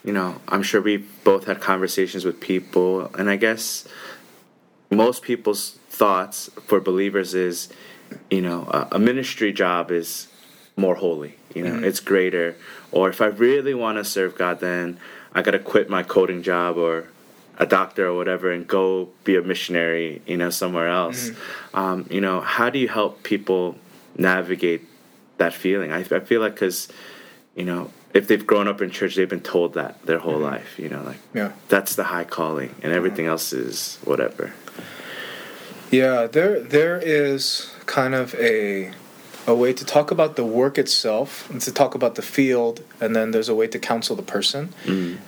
you 0.04 0.12
know, 0.12 0.30
I'm 0.52 0.62
sure 0.62 0.80
we 0.80 0.96
both 1.24 1.44
had 1.50 1.58
conversations 1.72 2.24
with 2.24 2.36
people, 2.40 3.10
and 3.18 3.26
I 3.34 3.36
guess 3.36 3.88
most 4.90 5.22
people's 5.22 5.78
thoughts 5.90 6.50
for 6.68 6.80
believers 6.80 7.34
is, 7.34 7.68
you 8.30 8.42
know, 8.46 8.60
a, 8.78 8.96
a 8.96 8.98
ministry 8.98 9.52
job 9.52 9.90
is 9.90 10.28
more 10.76 10.96
holy. 10.96 11.32
You 11.54 11.62
know, 11.64 11.76
it's 11.88 12.00
greater. 12.00 12.54
Or 12.92 13.08
if 13.08 13.20
I 13.22 13.26
really 13.26 13.72
want 13.74 13.96
to 13.98 14.04
serve 14.04 14.36
God, 14.36 14.60
then 14.60 14.98
I 15.36 15.42
got 15.42 15.50
to 15.50 15.58
quit 15.58 15.90
my 15.90 16.02
coding 16.02 16.42
job 16.42 16.78
or 16.78 17.08
a 17.58 17.66
doctor 17.66 18.06
or 18.08 18.16
whatever 18.16 18.50
and 18.50 18.66
go 18.66 19.10
be 19.24 19.36
a 19.36 19.42
missionary. 19.42 20.22
You 20.26 20.38
know, 20.38 20.48
somewhere 20.50 20.88
else. 20.88 21.30
Um, 21.74 22.06
you 22.10 22.22
know, 22.22 22.40
how 22.40 22.70
do 22.70 22.78
you 22.78 22.88
help 22.88 23.22
people 23.22 23.76
navigate 24.16 24.82
that 25.36 25.52
feeling? 25.52 25.92
I, 25.92 25.98
I 26.00 26.20
feel 26.20 26.40
like 26.40 26.54
because, 26.54 26.88
you 27.54 27.64
know, 27.64 27.90
if 28.14 28.28
they've 28.28 28.46
grown 28.46 28.66
up 28.66 28.80
in 28.80 28.90
church, 28.90 29.14
they've 29.14 29.28
been 29.28 29.40
told 29.42 29.74
that 29.74 30.04
their 30.06 30.18
whole 30.18 30.38
life. 30.38 30.78
You 30.78 30.88
know, 30.88 31.02
like 31.02 31.18
Yeah. 31.34 31.52
that's 31.68 31.96
the 31.96 32.04
high 32.04 32.24
calling, 32.24 32.74
and 32.82 32.92
everything 32.92 33.26
else 33.26 33.52
is 33.52 33.98
whatever. 34.04 34.54
Yeah, 35.90 36.26
there 36.26 36.60
there 36.60 36.98
is 36.98 37.70
kind 37.84 38.14
of 38.14 38.34
a 38.36 38.90
a 39.46 39.54
way 39.54 39.72
to 39.72 39.84
talk 39.84 40.10
about 40.10 40.36
the 40.36 40.44
work 40.44 40.76
itself 40.78 41.48
and 41.50 41.60
to 41.60 41.72
talk 41.72 41.94
about 41.94 42.16
the 42.16 42.22
field 42.22 42.82
and 43.00 43.14
then 43.14 43.30
there's 43.30 43.48
a 43.48 43.54
way 43.54 43.66
to 43.68 43.78
counsel 43.78 44.16
the 44.16 44.22
person. 44.22 44.72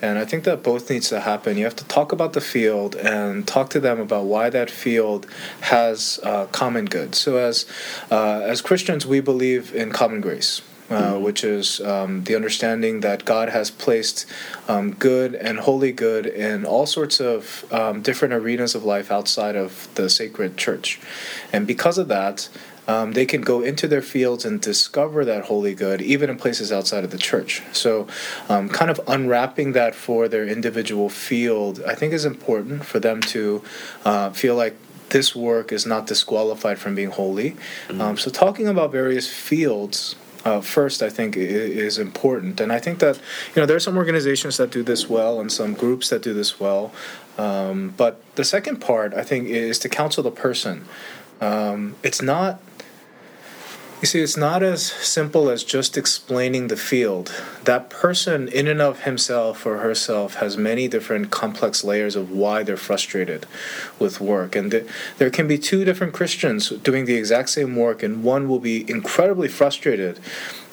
And 0.03 0.19
i 0.19 0.25
think 0.25 0.45
that 0.45 0.63
both 0.63 0.91
needs 0.91 1.09
to 1.11 1.21
happen. 1.21 1.57
You 1.57 1.65
have 1.65 1.77
to 1.77 1.85
talk 1.85 2.13
about 2.13 2.33
the 2.33 2.41
field 2.41 2.97
and 2.97 3.47
talk 3.47 3.71
to 3.71 3.81
them 3.81 4.01
about 4.01 4.25
why 4.25 4.51
that 4.51 4.71
field 4.71 5.27
has 5.61 6.21
uh, 6.23 6.47
common 6.47 6.87
good. 6.87 7.15
So 7.15 7.37
as 7.37 7.67
uh, 8.11 8.41
as 8.41 8.61
christians 8.61 9.07
we 9.07 9.21
believe 9.21 9.75
in 9.75 9.93
common 9.93 10.21
grace 10.21 10.63
uh, 10.91 11.19
which 11.19 11.45
is 11.45 11.81
um, 11.83 12.25
the 12.25 12.35
understanding 12.35 13.01
that 13.01 13.27
God 13.27 13.51
has 13.51 13.71
placed 13.71 14.25
um, 14.69 14.95
good 14.95 15.35
and 15.35 15.59
holy 15.59 15.93
good 15.93 16.25
in 16.25 16.65
all 16.65 16.87
sorts 16.87 17.21
of 17.21 17.71
um, 17.71 18.01
different 18.01 18.33
arenas 18.33 18.75
of 18.75 18.85
life 18.85 19.11
outside 19.11 19.55
of 19.55 19.87
the 19.97 20.09
sacred 20.09 20.57
church. 20.57 20.99
And 21.53 21.67
because 21.67 21.99
of 21.99 22.09
that, 22.09 22.49
um, 22.89 23.13
they 23.13 23.27
can 23.27 23.43
go 23.43 23.61
into 23.61 23.87
their 23.87 24.01
fields 24.01 24.47
and 24.47 24.61
discover 24.61 25.25
that 25.27 25.45
holy 25.45 25.75
good, 25.75 26.01
even 26.01 26.31
in 26.31 26.39
places 26.39 26.73
outside 26.73 27.05
of 27.05 27.11
the 27.11 27.19
church. 27.19 27.63
So, 27.73 28.09
um, 28.49 28.71
kind 28.71 28.91
of 28.91 28.99
unwrapping 29.07 29.73
that 29.73 29.95
for 29.95 30.27
their 30.27 30.47
individual 30.47 31.11
field, 31.11 31.83
I 31.87 31.95
think 31.95 32.15
is 32.15 32.25
important 32.25 32.87
for 32.87 32.99
them 32.99 33.21
to 33.35 33.63
uh, 34.07 34.31
feel 34.31 34.57
like 34.57 34.75
this 35.11 35.37
work 35.37 35.71
is 35.71 35.87
not 35.87 36.07
disqualified 36.07 36.79
from 36.79 36.95
being 36.95 37.11
holy. 37.11 37.51
Mm-hmm. 37.89 38.01
Um, 38.01 38.17
so, 38.17 38.31
talking 38.31 38.67
about 38.67 38.91
various 38.91 39.29
fields 39.29 40.17
uh, 40.47 40.63
first, 40.63 41.03
I 41.03 41.11
think 41.11 41.37
is 41.37 41.99
important, 41.99 42.59
and 42.59 42.73
I 42.73 42.79
think 42.79 43.01
that 43.01 43.17
you 43.55 43.61
know 43.61 43.67
there 43.67 43.77
are 43.77 43.81
some 43.81 43.99
organizations 43.99 44.57
that 44.57 44.71
do 44.71 44.83
this 44.83 45.11
well 45.11 45.41
and 45.41 45.53
some 45.53 45.75
groups 45.75 46.09
that 46.09 46.23
do 46.23 46.33
this 46.33 46.59
well. 46.59 46.93
Um, 47.37 47.93
but 47.97 48.21
the 48.37 48.45
second 48.45 48.81
part, 48.81 49.13
I 49.13 49.25
think, 49.25 49.49
is 49.49 49.79
to 49.81 49.89
counsel 49.91 50.23
the 50.23 50.31
person. 50.31 50.87
Um, 51.41 51.95
it's 52.03 52.21
not 52.21 52.61
you 54.01 54.07
see, 54.07 54.21
it's 54.21 54.37
not 54.37 54.63
as 54.63 54.87
simple 54.87 55.51
as 55.51 55.65
just 55.65 55.97
explaining 55.97 56.69
the 56.69 56.77
field. 56.77 57.35
That 57.65 57.91
person, 57.91 58.47
in 58.49 58.69
and 58.69 58.81
of 58.81 59.01
himself 59.01 59.67
or 59.67 59.79
herself, 59.79 60.35
has 60.35 60.57
many 60.57 60.87
different 60.87 61.31
complex 61.31 61.83
layers 61.83 62.15
of 62.15 62.31
why 62.31 62.63
they're 62.63 62.77
frustrated 62.77 63.45
with 63.99 64.21
work. 64.21 64.55
And 64.55 64.71
th- 64.71 64.87
there 65.19 65.31
can 65.31 65.49
be 65.49 65.59
two 65.59 65.85
different 65.85 66.13
Christians 66.13 66.69
doing 66.69 67.07
the 67.07 67.17
exact 67.17 67.51
same 67.51 67.75
work, 67.75 68.05
and 68.05 68.23
one 68.23 68.49
will 68.49 68.61
be 68.61 68.89
incredibly 68.89 69.49
frustrated 69.49 70.21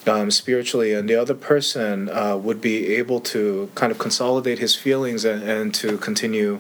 um, 0.08 0.32
spiritually, 0.32 0.94
and 0.94 1.10
the 1.10 1.16
other 1.16 1.34
person 1.34 2.10
uh, 2.10 2.38
would 2.38 2.62
be 2.62 2.96
able 2.96 3.20
to 3.20 3.70
kind 3.76 3.92
of 3.92 3.98
consolidate 3.98 4.60
his 4.60 4.76
feelings 4.76 5.26
and, 5.26 5.44
and 5.44 5.74
to 5.76 5.98
continue 5.98 6.60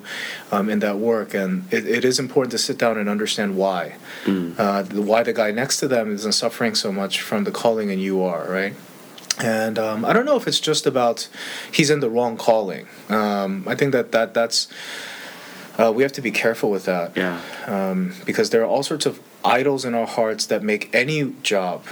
um, 0.51 0.69
in 0.69 0.79
that 0.79 0.97
work. 0.97 1.33
And 1.33 1.71
it, 1.71 1.87
it 1.87 2.05
is 2.05 2.19
important 2.19 2.51
to 2.51 2.57
sit 2.57 2.77
down 2.77 2.97
and 2.97 3.07
understand 3.07 3.55
why. 3.55 3.95
Mm. 4.25 4.55
Uh, 4.57 4.83
why 5.01 5.23
the 5.23 5.33
guy 5.33 5.51
next 5.51 5.79
to 5.79 5.87
them 5.87 6.13
isn't 6.13 6.33
suffering 6.33 6.75
so 6.75 6.91
much 6.91 7.21
from 7.21 7.43
the 7.43 7.51
calling 7.51 7.91
and 7.91 8.01
you 8.01 8.23
are, 8.23 8.49
right? 8.49 8.73
And 9.43 9.77
um, 9.77 10.05
I 10.05 10.13
don't 10.13 10.25
know 10.25 10.37
if 10.37 10.47
it's 10.47 10.61
just 10.61 10.85
about 10.85 11.27
he's 11.71 11.89
in 11.89 11.99
the 11.99 12.09
wrong 12.09 12.37
calling. 12.37 12.87
Um, 13.09 13.65
I 13.67 13.75
think 13.75 13.91
that, 13.91 14.11
that 14.11 14.33
that's. 14.33 14.67
Uh, 15.77 15.91
we 15.91 16.03
have 16.03 16.13
to 16.13 16.21
be 16.21 16.31
careful 16.31 16.71
with 16.71 16.85
that. 16.85 17.17
Yeah. 17.17 17.41
Um, 17.67 18.13
because 18.25 18.51
there 18.51 18.61
are 18.61 18.65
all 18.65 18.81
sorts 18.81 19.05
of 19.05 19.19
idols 19.43 19.83
in 19.83 19.93
our 19.93 20.07
hearts 20.07 20.45
that 20.45 20.63
make 20.63 20.89
any 20.95 21.33
job 21.43 21.83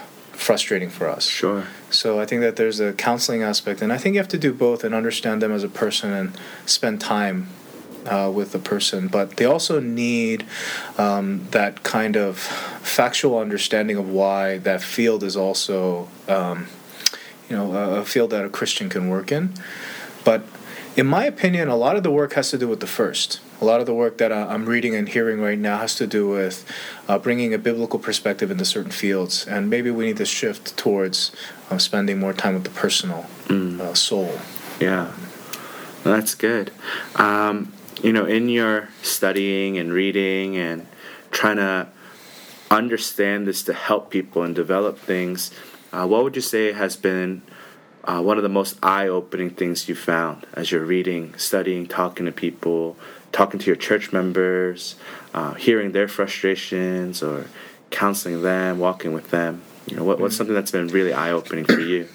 frustrating 0.44 0.90
for 0.90 1.08
us. 1.08 1.28
Sure. 1.28 1.66
So 1.90 2.20
I 2.20 2.26
think 2.26 2.42
that 2.42 2.56
there's 2.56 2.80
a 2.80 2.94
counseling 2.94 3.42
aspect, 3.42 3.82
and 3.82 3.92
I 3.92 3.98
think 3.98 4.14
you 4.14 4.20
have 4.20 4.28
to 4.30 4.38
do 4.38 4.54
both 4.54 4.84
and 4.84 4.94
understand 4.94 5.42
them 5.42 5.52
as 5.52 5.64
a 5.64 5.70
person 5.70 6.12
and 6.12 6.38
spend 6.66 7.02
time 7.02 7.48
uh, 8.06 8.32
with 8.34 8.52
the 8.52 8.60
person. 8.60 9.08
But 9.08 9.38
they 9.38 9.46
also 9.46 9.80
need 9.80 10.46
um, 10.98 11.48
that 11.52 11.84
kind 11.84 12.16
of 12.16 12.40
factual 12.40 13.40
understanding 13.40 13.98
of 13.98 14.10
why 14.10 14.58
that 14.60 14.82
field 14.82 15.24
is 15.24 15.38
also, 15.38 16.10
um, 16.28 16.68
you 17.50 17.56
know, 17.56 17.74
a 17.74 18.06
field 18.06 18.32
that 18.32 18.44
a 18.46 18.50
Christian 18.50 18.90
can 18.90 19.10
work 19.10 19.32
in. 19.32 19.54
But 20.24 20.44
in 20.96 21.08
my 21.08 21.26
opinion, 21.26 21.70
a 21.70 21.76
lot 21.76 21.96
of 21.96 22.04
the 22.04 22.12
work 22.12 22.34
has 22.34 22.50
to 22.52 22.58
do 22.58 22.68
with 22.68 22.80
the 22.80 22.88
first. 22.88 23.40
A 23.64 23.66
lot 23.66 23.80
of 23.80 23.86
the 23.86 23.94
work 23.94 24.18
that 24.18 24.34
I'm 24.34 24.66
reading 24.66 24.94
and 24.94 25.08
hearing 25.08 25.40
right 25.40 25.58
now 25.58 25.78
has 25.78 25.96
to 25.96 26.06
do 26.06 26.28
with 26.28 26.70
uh, 27.08 27.18
bringing 27.18 27.54
a 27.54 27.58
biblical 27.58 27.98
perspective 27.98 28.52
into 28.52 28.66
certain 28.66 28.92
fields, 28.92 29.48
and 29.48 29.70
maybe 29.70 29.90
we 29.90 30.06
need 30.06 30.18
to 30.18 30.26
shift 30.26 30.76
towards 30.76 31.32
uh, 31.72 31.78
spending 31.78 32.20
more 32.20 32.34
time 32.34 32.56
with 32.56 32.66
the 32.66 32.70
personal 32.72 33.26
mm. 33.46 33.80
uh, 33.80 33.94
soul. 33.94 34.38
Yeah, 34.82 35.14
that's 36.04 36.36
good. 36.36 36.74
Um, 37.16 37.72
you 38.04 38.12
know, 38.12 38.26
in 38.26 38.50
your 38.50 38.90
studying 39.02 39.78
and 39.78 39.94
reading 39.94 40.58
and 40.58 40.86
trying 41.32 41.56
to 41.56 41.88
understand 42.70 43.48
this 43.48 43.64
to 43.64 43.74
help 43.74 44.10
people 44.10 44.44
and 44.44 44.54
develop 44.54 45.00
things, 45.00 45.52
uh, 45.94 46.06
what 46.06 46.26
would 46.26 46.36
you 46.36 46.42
say 46.42 46.74
has 46.74 46.98
been 46.98 47.42
uh, 48.04 48.22
one 48.22 48.36
of 48.36 48.44
the 48.44 48.50
most 48.50 48.78
eye-opening 48.84 49.52
things 49.52 49.88
you 49.88 49.96
found 49.96 50.46
as 50.52 50.70
you're 50.70 50.84
reading, 50.84 51.34
studying, 51.38 51.88
talking 51.88 52.26
to 52.26 52.32
people, 52.34 52.98
talking 53.34 53.60
to 53.60 53.66
your 53.66 53.76
church 53.76 54.14
members, 54.14 54.96
uh, 55.34 55.54
hearing 55.56 55.92
their 55.92 56.08
frustrations, 56.08 57.22
or 57.22 57.48
counseling 57.90 58.42
them, 58.42 58.80
walking 58.80 59.12
with 59.12 59.30
them? 59.32 59.62
You 59.88 59.98
know, 59.98 60.06
what, 60.06 60.22
what's 60.22 60.38
something 60.38 60.56
that's 60.56 60.72
been 60.72 60.88
really 60.88 61.14
eye-opening 61.14 61.66
for 61.66 61.82
you? 61.82 62.08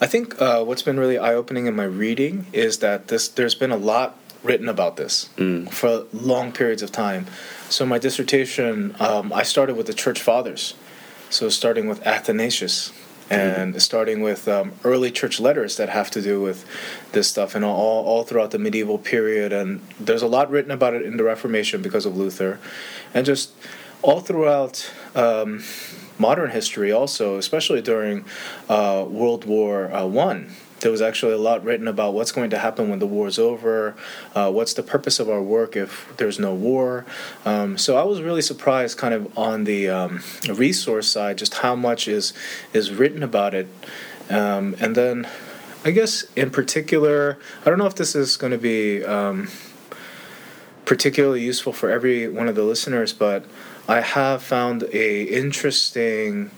I 0.00 0.06
think 0.06 0.40
uh, 0.40 0.64
what's 0.64 0.80
been 0.80 0.98
really 0.98 1.18
eye-opening 1.18 1.66
in 1.66 1.76
my 1.76 1.84
reading 1.84 2.46
is 2.54 2.78
that 2.78 3.08
this 3.08 3.28
there's 3.28 3.54
been 3.54 3.70
a 3.70 3.76
lot 3.76 4.16
written 4.42 4.68
about 4.68 4.96
this 4.96 5.28
mm. 5.36 5.70
for 5.70 6.06
long 6.14 6.52
periods 6.52 6.80
of 6.80 6.90
time. 6.90 7.26
So 7.68 7.84
my 7.84 7.98
dissertation, 7.98 8.96
um, 8.98 9.32
I 9.32 9.42
started 9.42 9.76
with 9.76 9.86
the 9.86 9.92
church 9.92 10.22
fathers. 10.22 10.74
So 11.28 11.50
starting 11.50 11.86
with 11.86 12.04
Athanasius, 12.06 12.92
and 13.30 13.80
starting 13.80 14.20
with 14.20 14.48
um, 14.48 14.72
early 14.82 15.10
church 15.10 15.38
letters 15.38 15.76
that 15.76 15.88
have 15.88 16.10
to 16.10 16.20
do 16.20 16.40
with 16.40 16.66
this 17.12 17.28
stuff 17.28 17.54
and 17.54 17.64
all, 17.64 18.04
all 18.04 18.24
throughout 18.24 18.50
the 18.50 18.58
medieval 18.58 18.98
period. 18.98 19.52
And 19.52 19.80
there's 20.00 20.22
a 20.22 20.26
lot 20.26 20.50
written 20.50 20.72
about 20.72 20.94
it 20.94 21.02
in 21.02 21.16
the 21.16 21.24
reformation 21.24 21.80
because 21.80 22.04
of 22.04 22.16
luther. 22.16 22.58
And 23.14 23.24
just 23.24 23.52
all 24.02 24.20
throughout 24.20 24.90
um, 25.14 25.62
modern 26.18 26.50
history 26.50 26.92
also 26.92 27.38
especially 27.38 27.80
during 27.80 28.24
uh, 28.68 29.04
world 29.08 29.44
war 29.44 29.92
uh, 29.92 30.06
one 30.06 30.50
there 30.80 30.90
was 30.90 31.02
actually 31.02 31.32
a 31.32 31.38
lot 31.38 31.62
written 31.64 31.86
about 31.86 32.14
what's 32.14 32.32
going 32.32 32.50
to 32.50 32.58
happen 32.58 32.88
when 32.88 32.98
the 32.98 33.06
war 33.06 33.26
is 33.26 33.38
over, 33.38 33.94
uh, 34.34 34.50
what's 34.50 34.74
the 34.74 34.82
purpose 34.82 35.20
of 35.20 35.28
our 35.28 35.42
work 35.42 35.76
if 35.76 36.12
there's 36.16 36.38
no 36.38 36.54
war. 36.54 37.04
Um, 37.44 37.78
so 37.78 37.96
I 37.96 38.02
was 38.02 38.22
really 38.22 38.42
surprised, 38.42 38.98
kind 38.98 39.14
of 39.14 39.38
on 39.38 39.64
the 39.64 39.88
um, 39.88 40.22
resource 40.48 41.08
side, 41.08 41.38
just 41.38 41.54
how 41.54 41.74
much 41.74 42.08
is 42.08 42.32
is 42.72 42.90
written 42.90 43.22
about 43.22 43.54
it. 43.54 43.68
Um, 44.28 44.76
and 44.80 44.94
then, 44.94 45.28
I 45.84 45.90
guess 45.90 46.24
in 46.36 46.50
particular, 46.50 47.38
I 47.64 47.70
don't 47.70 47.78
know 47.78 47.86
if 47.86 47.96
this 47.96 48.14
is 48.14 48.36
going 48.36 48.52
to 48.52 48.58
be 48.58 49.04
um, 49.04 49.48
particularly 50.84 51.42
useful 51.42 51.72
for 51.72 51.90
every 51.90 52.28
one 52.28 52.48
of 52.48 52.54
the 52.54 52.64
listeners, 52.64 53.12
but 53.12 53.44
I 53.88 54.00
have 54.00 54.42
found 54.42 54.84
a 54.92 55.22
interesting 55.24 56.50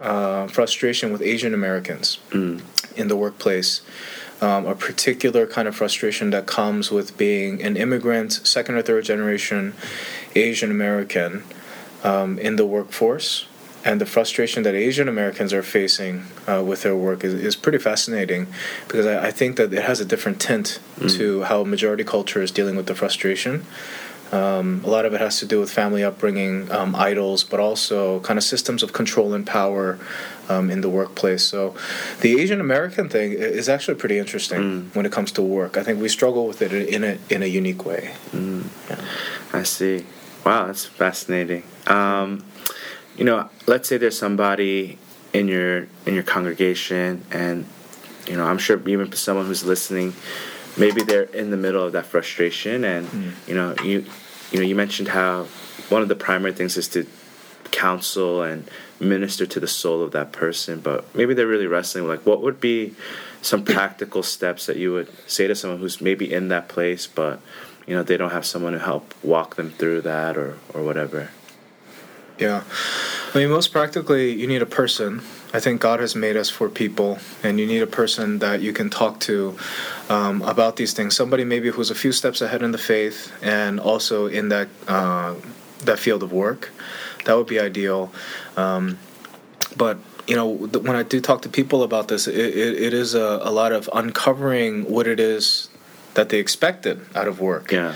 uh, 0.00 0.46
frustration 0.46 1.10
with 1.12 1.20
Asian 1.20 1.52
Americans. 1.52 2.18
Mm 2.30 2.62
in 2.96 3.08
the 3.08 3.16
workplace. 3.16 3.80
Um, 4.40 4.66
a 4.66 4.74
particular 4.74 5.46
kind 5.46 5.66
of 5.66 5.74
frustration 5.74 6.28
that 6.30 6.46
comes 6.46 6.90
with 6.90 7.16
being 7.16 7.62
an 7.62 7.76
immigrant, 7.76 8.32
second 8.32 8.74
or 8.74 8.82
third 8.82 9.04
generation 9.04 9.72
Asian 10.34 10.70
American 10.70 11.44
um, 12.04 12.38
in 12.38 12.56
the 12.56 12.66
workforce. 12.66 13.46
And 13.84 14.00
the 14.00 14.06
frustration 14.06 14.64
that 14.64 14.74
Asian 14.74 15.08
Americans 15.08 15.52
are 15.52 15.62
facing 15.62 16.24
uh, 16.48 16.62
with 16.62 16.82
their 16.82 16.96
work 16.96 17.22
is, 17.22 17.34
is 17.34 17.54
pretty 17.54 17.78
fascinating 17.78 18.48
because 18.88 19.06
I, 19.06 19.28
I, 19.28 19.30
think 19.30 19.56
that 19.58 19.72
it 19.72 19.84
has 19.84 20.00
a 20.00 20.04
different 20.04 20.40
tint 20.40 20.80
mm. 20.98 21.08
to 21.16 21.44
how 21.44 21.62
majority 21.62 22.02
culture 22.02 22.42
is 22.42 22.50
dealing 22.50 22.74
with 22.74 22.86
the 22.86 22.96
frustration. 22.96 23.64
Um, 24.32 24.82
a 24.84 24.88
lot 24.88 25.04
of 25.04 25.14
it 25.14 25.20
has 25.20 25.38
to 25.38 25.46
do 25.46 25.60
with 25.60 25.70
family 25.70 26.02
upbringing, 26.02 26.70
um, 26.72 26.96
idols, 26.96 27.44
but 27.44 27.60
also 27.60 28.20
kind 28.20 28.38
of 28.38 28.44
systems 28.44 28.82
of 28.82 28.92
control 28.92 29.34
and 29.34 29.46
power 29.46 29.98
um, 30.48 30.70
in 30.70 30.80
the 30.80 30.88
workplace. 30.88 31.44
So, 31.44 31.74
the 32.20 32.40
Asian 32.40 32.60
American 32.60 33.08
thing 33.08 33.32
is 33.32 33.68
actually 33.68 33.96
pretty 33.96 34.18
interesting 34.18 34.60
mm. 34.60 34.94
when 34.94 35.06
it 35.06 35.12
comes 35.12 35.30
to 35.32 35.42
work. 35.42 35.76
I 35.76 35.82
think 35.82 36.00
we 36.00 36.08
struggle 36.08 36.46
with 36.46 36.60
it 36.60 36.72
in 36.72 37.04
a 37.04 37.18
in 37.30 37.42
a 37.42 37.46
unique 37.46 37.84
way. 37.84 38.14
Mm. 38.32 38.64
Yeah. 38.90 39.00
I 39.52 39.62
see. 39.62 40.04
Wow, 40.44 40.66
that's 40.66 40.84
fascinating. 40.84 41.62
Um, 41.86 42.44
you 43.16 43.24
know, 43.24 43.48
let's 43.66 43.88
say 43.88 43.96
there's 43.96 44.18
somebody 44.18 44.98
in 45.32 45.48
your 45.48 45.88
in 46.04 46.14
your 46.14 46.22
congregation, 46.22 47.24
and 47.30 47.66
you 48.28 48.36
know, 48.36 48.44
I'm 48.44 48.58
sure 48.58 48.80
even 48.88 49.08
for 49.10 49.16
someone 49.16 49.46
who's 49.46 49.64
listening 49.64 50.14
maybe 50.76 51.02
they're 51.02 51.24
in 51.24 51.50
the 51.50 51.56
middle 51.56 51.84
of 51.84 51.92
that 51.92 52.06
frustration 52.06 52.84
and 52.84 53.06
mm. 53.08 53.32
you 53.48 53.54
know 53.54 53.74
you 53.82 54.04
you 54.50 54.58
know 54.58 54.66
you 54.66 54.74
mentioned 54.74 55.08
how 55.08 55.44
one 55.88 56.02
of 56.02 56.08
the 56.08 56.16
primary 56.16 56.52
things 56.52 56.76
is 56.76 56.88
to 56.88 57.06
counsel 57.70 58.42
and 58.42 58.68
minister 59.00 59.44
to 59.44 59.60
the 59.60 59.66
soul 59.66 60.02
of 60.02 60.12
that 60.12 60.32
person 60.32 60.80
but 60.80 61.04
maybe 61.14 61.34
they're 61.34 61.46
really 61.46 61.66
wrestling 61.66 62.06
like 62.06 62.24
what 62.24 62.42
would 62.42 62.60
be 62.60 62.94
some 63.42 63.64
practical 63.64 64.22
steps 64.22 64.66
that 64.66 64.76
you 64.76 64.92
would 64.92 65.08
say 65.28 65.46
to 65.46 65.54
someone 65.54 65.78
who's 65.78 66.00
maybe 66.00 66.32
in 66.32 66.48
that 66.48 66.68
place 66.68 67.06
but 67.06 67.40
you 67.86 67.94
know 67.94 68.02
they 68.02 68.16
don't 68.16 68.32
have 68.32 68.44
someone 68.44 68.72
to 68.72 68.78
help 68.78 69.14
walk 69.22 69.56
them 69.56 69.70
through 69.70 70.00
that 70.02 70.36
or 70.36 70.58
or 70.74 70.82
whatever? 70.82 71.30
Yeah. 72.38 72.64
I 73.34 73.38
mean 73.38 73.50
most 73.50 73.68
practically 73.72 74.32
you 74.32 74.46
need 74.46 74.62
a 74.62 74.66
person 74.66 75.22
I 75.52 75.60
think 75.60 75.80
God 75.80 76.00
has 76.00 76.14
made 76.14 76.36
us 76.36 76.50
for 76.50 76.68
people, 76.68 77.18
and 77.42 77.58
you 77.58 77.66
need 77.66 77.80
a 77.80 77.86
person 77.86 78.40
that 78.40 78.60
you 78.60 78.72
can 78.72 78.90
talk 78.90 79.20
to 79.20 79.56
um, 80.08 80.42
about 80.42 80.76
these 80.76 80.92
things. 80.92 81.16
Somebody 81.16 81.44
maybe 81.44 81.70
who's 81.70 81.90
a 81.90 81.94
few 81.94 82.12
steps 82.12 82.40
ahead 82.40 82.62
in 82.62 82.72
the 82.72 82.78
faith 82.78 83.32
and 83.42 83.80
also 83.80 84.26
in 84.26 84.48
that 84.50 84.68
uh, 84.88 85.34
that 85.84 85.98
field 85.98 86.22
of 86.22 86.32
work. 86.32 86.70
That 87.24 87.36
would 87.36 87.46
be 87.46 87.58
ideal. 87.58 88.12
Um, 88.56 88.98
but 89.76 89.98
you 90.26 90.34
know, 90.34 90.48
when 90.48 90.96
I 90.96 91.02
do 91.02 91.20
talk 91.20 91.42
to 91.42 91.48
people 91.48 91.82
about 91.82 92.08
this, 92.08 92.26
it, 92.26 92.34
it, 92.34 92.82
it 92.82 92.94
is 92.94 93.14
a, 93.14 93.40
a 93.42 93.50
lot 93.50 93.72
of 93.72 93.88
uncovering 93.92 94.90
what 94.90 95.06
it 95.06 95.20
is 95.20 95.68
that 96.14 96.30
they 96.30 96.38
expected 96.38 97.00
out 97.14 97.28
of 97.28 97.40
work. 97.40 97.70
Yeah. 97.70 97.94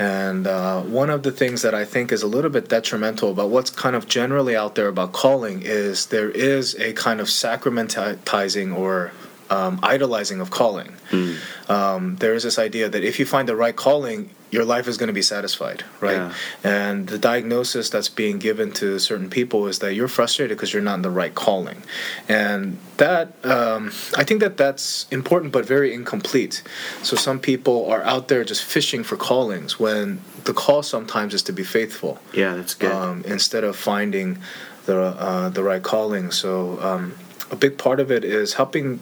And 0.00 0.46
uh, 0.46 0.80
one 0.80 1.10
of 1.10 1.24
the 1.24 1.30
things 1.30 1.60
that 1.60 1.74
I 1.74 1.84
think 1.84 2.10
is 2.10 2.22
a 2.22 2.26
little 2.26 2.48
bit 2.50 2.70
detrimental 2.70 3.32
about 3.32 3.50
what's 3.50 3.68
kind 3.68 3.94
of 3.94 4.08
generally 4.08 4.56
out 4.56 4.74
there 4.74 4.88
about 4.88 5.12
calling 5.12 5.60
is 5.60 6.06
there 6.06 6.30
is 6.30 6.74
a 6.76 6.94
kind 6.94 7.20
of 7.20 7.26
sacramentizing 7.26 8.74
or 8.74 9.12
um, 9.50 9.78
idolizing 9.82 10.40
of 10.40 10.50
calling. 10.50 10.94
Mm. 11.10 11.68
Um, 11.68 12.16
there 12.16 12.32
is 12.32 12.44
this 12.44 12.58
idea 12.58 12.88
that 12.88 13.04
if 13.04 13.18
you 13.18 13.26
find 13.26 13.46
the 13.46 13.54
right 13.54 13.76
calling, 13.76 14.30
your 14.50 14.64
life 14.64 14.88
is 14.88 14.96
going 14.96 15.06
to 15.06 15.12
be 15.12 15.22
satisfied, 15.22 15.84
right? 16.00 16.16
Yeah. 16.16 16.34
And 16.64 17.06
the 17.06 17.18
diagnosis 17.18 17.88
that's 17.88 18.08
being 18.08 18.38
given 18.38 18.72
to 18.72 18.98
certain 18.98 19.30
people 19.30 19.68
is 19.68 19.78
that 19.78 19.94
you're 19.94 20.08
frustrated 20.08 20.56
because 20.56 20.72
you're 20.72 20.82
not 20.82 20.94
in 20.94 21.02
the 21.02 21.10
right 21.10 21.34
calling, 21.34 21.82
and 22.28 22.78
that 22.96 23.32
um, 23.44 23.88
I 24.16 24.24
think 24.24 24.40
that 24.40 24.56
that's 24.56 25.06
important 25.10 25.52
but 25.52 25.64
very 25.64 25.94
incomplete. 25.94 26.62
So 27.02 27.16
some 27.16 27.38
people 27.38 27.90
are 27.90 28.02
out 28.02 28.28
there 28.28 28.44
just 28.44 28.64
fishing 28.64 29.04
for 29.04 29.16
callings 29.16 29.78
when 29.78 30.20
the 30.44 30.52
call 30.52 30.82
sometimes 30.82 31.34
is 31.34 31.42
to 31.44 31.52
be 31.52 31.64
faithful. 31.64 32.18
Yeah, 32.32 32.54
that's 32.54 32.74
good. 32.74 32.92
Um, 32.92 33.22
instead 33.26 33.64
of 33.64 33.76
finding 33.76 34.38
the 34.86 34.98
uh, 35.00 35.48
the 35.50 35.62
right 35.62 35.82
calling, 35.82 36.30
so 36.32 36.80
um, 36.80 37.14
a 37.50 37.56
big 37.56 37.78
part 37.78 38.00
of 38.00 38.10
it 38.10 38.24
is 38.24 38.54
helping 38.54 39.00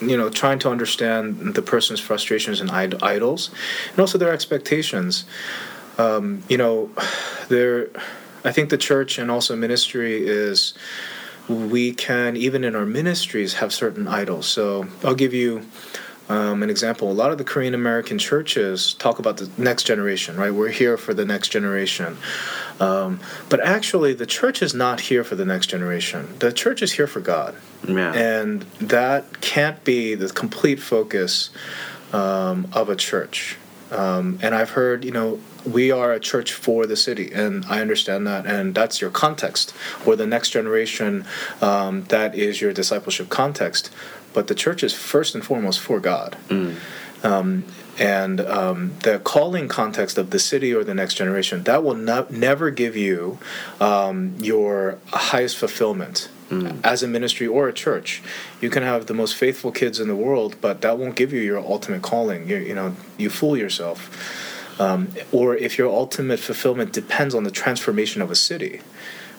you 0.00 0.16
know 0.16 0.30
trying 0.30 0.58
to 0.60 0.70
understand 0.70 1.54
the 1.54 1.62
person's 1.62 2.00
frustrations 2.00 2.60
and 2.60 2.70
Id- 2.70 3.02
idols 3.02 3.50
and 3.90 3.98
also 3.98 4.18
their 4.18 4.32
expectations. 4.32 5.24
Um, 5.98 6.42
you 6.48 6.56
know 6.56 6.90
there 7.48 7.88
i 8.44 8.52
think 8.52 8.70
the 8.70 8.78
church 8.78 9.18
and 9.18 9.30
also 9.30 9.54
ministry 9.54 10.26
is 10.26 10.72
we 11.48 11.92
can 11.92 12.36
even 12.36 12.64
in 12.64 12.74
our 12.74 12.86
ministries 12.86 13.54
have 13.54 13.72
certain 13.72 14.08
idols. 14.08 14.46
So 14.46 14.86
i'll 15.04 15.14
give 15.14 15.34
you 15.34 15.66
um, 16.28 16.62
an 16.62 16.70
example. 16.70 17.10
A 17.10 17.12
lot 17.12 17.32
of 17.32 17.38
the 17.38 17.44
korean 17.44 17.74
american 17.74 18.18
churches 18.18 18.94
talk 18.94 19.18
about 19.18 19.36
the 19.36 19.50
next 19.58 19.84
generation 19.84 20.36
right? 20.36 20.54
We're 20.54 20.68
here 20.68 20.96
for 20.96 21.12
the 21.12 21.24
next 21.24 21.48
generation. 21.50 22.16
Um, 22.80 23.20
but 23.50 23.60
actually, 23.60 24.14
the 24.14 24.26
church 24.26 24.62
is 24.62 24.72
not 24.72 25.00
here 25.00 25.22
for 25.22 25.36
the 25.36 25.44
next 25.44 25.66
generation. 25.66 26.34
The 26.38 26.50
church 26.50 26.80
is 26.80 26.92
here 26.92 27.06
for 27.06 27.20
God. 27.20 27.54
Yeah. 27.86 28.12
And 28.12 28.62
that 28.80 29.40
can't 29.40 29.82
be 29.84 30.14
the 30.14 30.28
complete 30.28 30.80
focus 30.80 31.50
um, 32.12 32.68
of 32.72 32.88
a 32.88 32.96
church. 32.96 33.56
Um, 33.90 34.38
and 34.42 34.54
I've 34.54 34.70
heard, 34.70 35.04
you 35.04 35.10
know, 35.10 35.40
we 35.66 35.90
are 35.90 36.12
a 36.12 36.20
church 36.20 36.52
for 36.52 36.86
the 36.86 36.96
city, 36.96 37.32
and 37.32 37.64
I 37.66 37.80
understand 37.80 38.26
that, 38.26 38.46
and 38.46 38.74
that's 38.74 39.00
your 39.00 39.10
context. 39.10 39.74
Or 40.06 40.16
the 40.16 40.26
next 40.26 40.50
generation, 40.50 41.26
um, 41.60 42.04
that 42.04 42.34
is 42.34 42.60
your 42.60 42.72
discipleship 42.72 43.28
context. 43.28 43.90
But 44.32 44.46
the 44.46 44.54
church 44.54 44.82
is 44.82 44.94
first 44.94 45.34
and 45.34 45.44
foremost 45.44 45.80
for 45.80 46.00
God. 46.00 46.36
Mm. 46.48 46.76
Um, 47.22 47.64
and 47.98 48.40
um, 48.40 48.92
the 49.02 49.18
calling 49.18 49.68
context 49.68 50.16
of 50.16 50.30
the 50.30 50.38
city 50.38 50.72
or 50.72 50.84
the 50.84 50.94
next 50.94 51.14
generation 51.14 51.64
that 51.64 51.84
will 51.84 51.94
not, 51.94 52.30
never 52.30 52.70
give 52.70 52.96
you 52.96 53.38
um, 53.78 54.36
your 54.38 54.98
highest 55.08 55.58
fulfillment 55.58 56.30
mm. 56.50 56.80
as 56.84 57.02
a 57.02 57.08
ministry 57.08 57.46
or 57.46 57.68
a 57.68 57.72
church 57.72 58.22
you 58.60 58.68
can 58.68 58.82
have 58.82 59.06
the 59.06 59.14
most 59.14 59.34
faithful 59.34 59.72
kids 59.72 59.98
in 59.98 60.08
the 60.08 60.16
world 60.16 60.56
but 60.60 60.80
that 60.82 60.98
won't 60.98 61.16
give 61.16 61.32
you 61.32 61.40
your 61.40 61.58
ultimate 61.58 62.02
calling 62.02 62.48
you, 62.48 62.56
you 62.56 62.74
know 62.74 62.94
you 63.16 63.30
fool 63.30 63.56
yourself 63.56 64.78
um, 64.80 65.08
or 65.32 65.56
if 65.56 65.78
your 65.78 65.88
ultimate 65.88 66.40
fulfillment 66.40 66.92
depends 66.92 67.34
on 67.34 67.44
the 67.44 67.50
transformation 67.50 68.20
of 68.20 68.30
a 68.30 68.36
city 68.36 68.80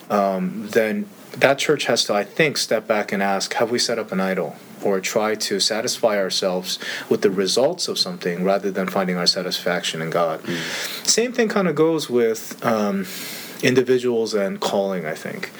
um, 0.10 0.68
then 0.70 1.08
that 1.38 1.58
church 1.60 1.86
has 1.86 2.04
to 2.06 2.14
i 2.14 2.24
think 2.24 2.58
step 2.58 2.88
back 2.88 3.12
and 3.12 3.22
ask 3.22 3.54
have 3.56 3.70
we 3.70 3.78
set 3.78 4.00
up 4.00 4.12
an 4.12 4.20
idol 4.20 4.56
or 4.84 5.00
try 5.00 5.36
to 5.36 5.60
satisfy 5.60 6.18
ourselves 6.18 6.80
with 7.10 7.22
the 7.22 7.32
results 7.32 7.88
of 7.88 7.98
something 7.98 8.44
rather 8.44 8.72
than 8.72 8.88
finding 8.88 9.16
our 9.16 9.28
satisfaction 9.28 10.02
in 10.02 10.10
God. 10.10 10.42
Mm. 10.42 11.08
Same 11.08 11.34
thing 11.34 11.50
kind 11.50 11.68
of 11.68 11.76
goes 11.76 12.10
with. 12.10 12.64
Um, 12.66 13.06
individuals 13.64 14.34
and 14.34 14.60
calling 14.60 15.06
i 15.06 15.14
think. 15.16 15.52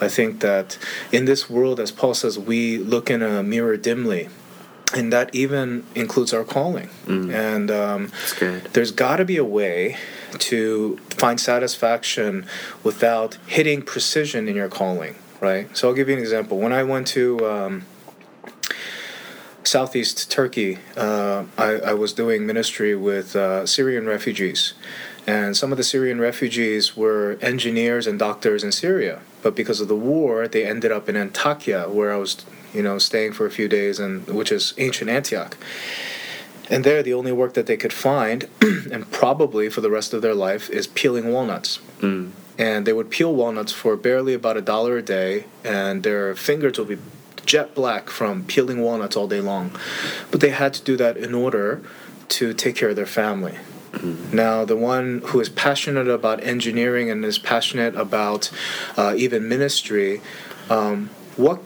I 0.00 0.08
think 0.08 0.40
that 0.40 0.78
in 1.12 1.24
this 1.24 1.48
world 1.50 1.80
as 1.80 1.90
paul 1.90 2.14
says 2.14 2.38
we 2.38 2.78
look 2.78 3.10
in 3.10 3.22
a 3.22 3.42
mirror 3.42 3.76
dimly 3.76 4.28
and 4.92 5.12
that 5.12 5.32
even 5.32 5.84
includes 5.94 6.32
our 6.34 6.42
calling. 6.42 6.88
Mm. 7.06 7.32
and 7.32 7.70
um, 7.70 8.12
there's 8.72 8.90
got 8.90 9.16
to 9.16 9.24
be 9.24 9.36
a 9.36 9.44
way 9.44 9.96
to 10.38 10.98
find 11.10 11.40
satisfaction 11.40 12.46
without 12.82 13.38
hitting 13.46 13.82
precision 13.82 14.48
in 14.48 14.56
your 14.56 14.68
calling 14.68 15.14
right? 15.40 15.74
So 15.76 15.88
i'll 15.88 15.94
give 15.94 16.08
you 16.08 16.14
an 16.14 16.20
example. 16.20 16.58
When 16.58 16.72
i 16.72 16.82
went 16.82 17.06
to 17.08 17.50
um, 17.50 17.86
southeast 19.64 20.30
Turkey, 20.30 20.78
uh, 20.96 21.44
I, 21.58 21.70
I, 21.90 21.92
was 21.94 22.12
doing 22.12 22.46
ministry 22.46 22.94
with 22.94 23.36
uh, 23.36 23.66
Syrian 23.66 24.06
refugees. 24.06 24.74
And 25.30 25.56
some 25.56 25.70
of 25.70 25.78
the 25.78 25.84
Syrian 25.84 26.20
refugees 26.20 26.96
were 26.96 27.38
engineers 27.40 28.08
and 28.08 28.18
doctors 28.18 28.64
in 28.64 28.72
Syria. 28.72 29.20
But 29.42 29.54
because 29.54 29.80
of 29.80 29.86
the 29.86 29.94
war, 29.94 30.48
they 30.48 30.64
ended 30.64 30.90
up 30.90 31.08
in 31.08 31.14
Antakya, 31.14 31.88
where 31.88 32.12
I 32.12 32.16
was, 32.16 32.44
you 32.74 32.82
know, 32.82 32.98
staying 32.98 33.34
for 33.34 33.46
a 33.46 33.50
few 33.50 33.68
days, 33.68 34.00
and 34.00 34.26
which 34.26 34.50
is 34.50 34.74
ancient 34.76 35.08
Antioch. 35.08 35.56
And 36.68 36.82
there, 36.82 37.00
the 37.02 37.14
only 37.14 37.30
work 37.30 37.54
that 37.54 37.66
they 37.66 37.76
could 37.76 37.92
find, 37.92 38.48
and 38.92 39.08
probably 39.12 39.68
for 39.68 39.80
the 39.80 39.90
rest 39.90 40.12
of 40.12 40.20
their 40.20 40.34
life, 40.34 40.68
is 40.68 40.88
peeling 40.88 41.32
walnuts. 41.32 41.78
Mm. 42.00 42.32
And 42.58 42.84
they 42.84 42.92
would 42.92 43.10
peel 43.10 43.32
walnuts 43.32 43.72
for 43.72 43.96
barely 43.96 44.34
about 44.34 44.56
a 44.56 44.60
dollar 44.60 44.98
a 44.98 45.02
day, 45.02 45.44
and 45.62 46.02
their 46.02 46.34
fingers 46.34 46.76
would 46.76 46.88
be 46.88 46.98
jet 47.46 47.74
black 47.74 48.10
from 48.10 48.44
peeling 48.44 48.80
walnuts 48.80 49.16
all 49.16 49.28
day 49.28 49.40
long. 49.40 49.70
But 50.32 50.40
they 50.40 50.50
had 50.50 50.74
to 50.74 50.82
do 50.82 50.96
that 50.96 51.16
in 51.16 51.34
order 51.34 51.82
to 52.30 52.52
take 52.52 52.74
care 52.74 52.90
of 52.90 52.96
their 52.96 53.06
family. 53.06 53.56
Mm-hmm. 53.92 54.36
Now, 54.36 54.64
the 54.64 54.76
one 54.76 55.22
who 55.26 55.40
is 55.40 55.48
passionate 55.48 56.08
about 56.08 56.42
engineering 56.42 57.10
and 57.10 57.24
is 57.24 57.38
passionate 57.38 57.94
about 57.96 58.50
uh, 58.96 59.14
even 59.16 59.48
ministry, 59.48 60.20
um, 60.68 61.10
what 61.36 61.58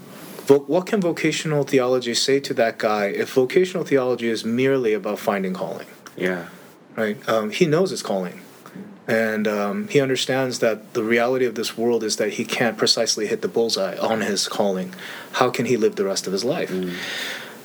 what 0.47 0.85
can 0.85 1.01
vocational 1.01 1.65
theology 1.65 2.13
say 2.13 2.39
to 2.39 2.53
that 2.53 2.77
guy 2.77 3.07
if 3.07 3.33
vocational 3.33 3.83
theology 3.83 4.29
is 4.29 4.45
merely 4.45 4.93
about 4.93 5.19
finding 5.19 5.55
calling? 5.55 5.87
Yeah. 6.17 6.49
Right? 6.97 7.17
Um, 7.27 7.51
he 7.51 7.65
knows 7.65 7.91
his 7.91 8.03
calling 8.03 8.43
and 9.07 9.47
um, 9.47 9.89
he 9.89 10.01
understands 10.01 10.61
that 10.61 10.95
the 10.95 11.05
reality 11.05 11.45
of 11.45 11.55
this 11.55 11.77
world 11.77 12.03
is 12.03 12.17
that 12.17 12.35
he 12.35 12.45
can't 12.45 12.79
precisely 12.79 13.27
hit 13.27 13.43
the 13.43 13.49
bullseye 13.49 13.97
on 13.99 14.23
his 14.23 14.49
calling. 14.49 14.95
How 15.33 15.51
can 15.51 15.67
he 15.67 15.77
live 15.77 15.97
the 15.97 16.05
rest 16.05 16.27
of 16.27 16.33
his 16.33 16.45
life? 16.45 16.71
Mm. 16.71 16.95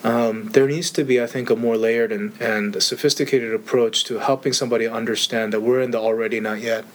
Um, 0.03 0.49
there 0.51 0.67
needs 0.67 0.91
to 0.91 1.03
be, 1.03 1.21
I 1.21 1.27
think, 1.27 1.49
a 1.49 1.55
more 1.55 1.77
layered 1.77 2.11
and, 2.11 2.39
and 2.41 2.81
sophisticated 2.81 3.53
approach 3.53 4.05
to 4.05 4.19
helping 4.19 4.53
somebody 4.53 4.87
understand 4.87 5.51
that 5.53 5.61
we're 5.61 5.81
in 5.81 5.91
the 5.91 5.99
already 5.99 6.39
not 6.39 6.61
yet, 6.61 6.85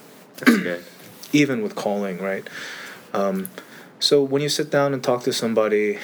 even 1.32 1.62
with 1.62 1.74
calling, 1.74 2.18
right? 2.18 2.48
Um, 3.12 3.50
so 4.00 4.22
when 4.22 4.42
you 4.42 4.48
sit 4.48 4.70
down 4.70 4.94
and 4.94 5.02
talk 5.02 5.22
to 5.24 5.32
somebody, 5.32 5.98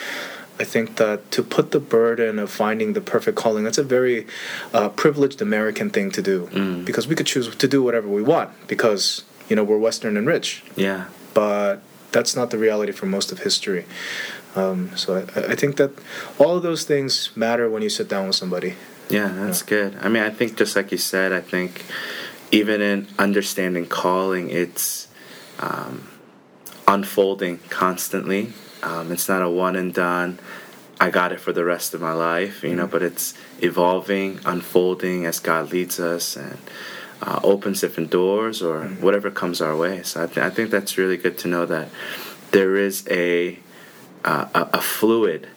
I 0.58 0.64
think 0.64 0.96
that 0.96 1.30
to 1.32 1.42
put 1.42 1.70
the 1.70 1.80
burden 1.80 2.38
of 2.38 2.50
finding 2.50 2.92
the 2.92 3.00
perfect 3.00 3.36
calling, 3.36 3.64
that's 3.64 3.78
a 3.78 3.82
very 3.82 4.26
uh, 4.74 4.90
privileged 4.90 5.40
American 5.40 5.88
thing 5.88 6.10
to 6.10 6.20
do 6.20 6.48
mm. 6.48 6.84
because 6.84 7.08
we 7.08 7.14
could 7.14 7.26
choose 7.26 7.54
to 7.54 7.68
do 7.68 7.82
whatever 7.82 8.08
we 8.08 8.22
want 8.22 8.50
because, 8.68 9.24
you 9.48 9.56
know, 9.56 9.64
we're 9.64 9.78
Western 9.78 10.18
and 10.18 10.26
rich. 10.26 10.62
Yeah. 10.76 11.06
But 11.32 11.80
that's 12.12 12.36
not 12.36 12.50
the 12.50 12.58
reality 12.58 12.92
for 12.92 13.06
most 13.06 13.32
of 13.32 13.40
history. 13.40 13.86
Um, 14.56 14.96
so 14.96 15.16
I, 15.16 15.52
I, 15.52 15.54
think 15.54 15.76
that 15.76 15.92
all 16.38 16.56
of 16.56 16.64
those 16.64 16.84
things 16.84 17.30
matter 17.36 17.70
when 17.70 17.82
you 17.82 17.88
sit 17.88 18.08
down 18.08 18.26
with 18.26 18.34
somebody. 18.34 18.74
Yeah, 19.08 19.28
that's 19.28 19.62
good. 19.62 19.96
I 20.00 20.08
mean, 20.08 20.24
I 20.24 20.30
think 20.30 20.56
just 20.56 20.74
like 20.74 20.90
you 20.90 20.98
said, 20.98 21.32
I 21.32 21.40
think 21.40 21.84
even 22.50 22.80
in 22.80 23.06
understanding 23.16 23.86
calling, 23.86 24.50
it's 24.50 25.06
um, 25.60 26.08
unfolding 26.88 27.58
constantly 27.68 28.52
um, 28.82 29.12
it's 29.12 29.28
not 29.28 29.42
a 29.42 29.48
one 29.48 29.76
and 29.76 29.92
done. 29.92 30.38
I 31.00 31.10
got 31.10 31.32
it 31.32 31.40
for 31.40 31.52
the 31.52 31.64
rest 31.64 31.94
of 31.94 32.00
my 32.00 32.12
life, 32.12 32.62
you 32.62 32.74
know, 32.74 32.82
mm-hmm. 32.82 32.92
but 32.92 33.02
it's 33.02 33.34
evolving, 33.60 34.40
unfolding 34.44 35.24
as 35.24 35.40
God 35.40 35.72
leads 35.72 35.98
us 35.98 36.36
and 36.36 36.58
uh, 37.22 37.40
opens 37.42 37.80
different 37.80 38.10
doors 38.10 38.62
or 38.62 38.80
mm-hmm. 38.80 39.02
whatever 39.02 39.30
comes 39.30 39.60
our 39.60 39.76
way. 39.76 40.02
So 40.02 40.24
I, 40.24 40.26
th- 40.26 40.38
I, 40.38 40.50
think 40.50 40.70
that's 40.70 40.98
really 40.98 41.16
good 41.16 41.38
to 41.38 41.48
know 41.48 41.64
that 41.66 41.88
there 42.50 42.76
is 42.76 43.06
a 43.10 43.58
uh, 44.24 44.46
a, 44.54 44.78
a 44.78 44.80
fluid 44.80 45.48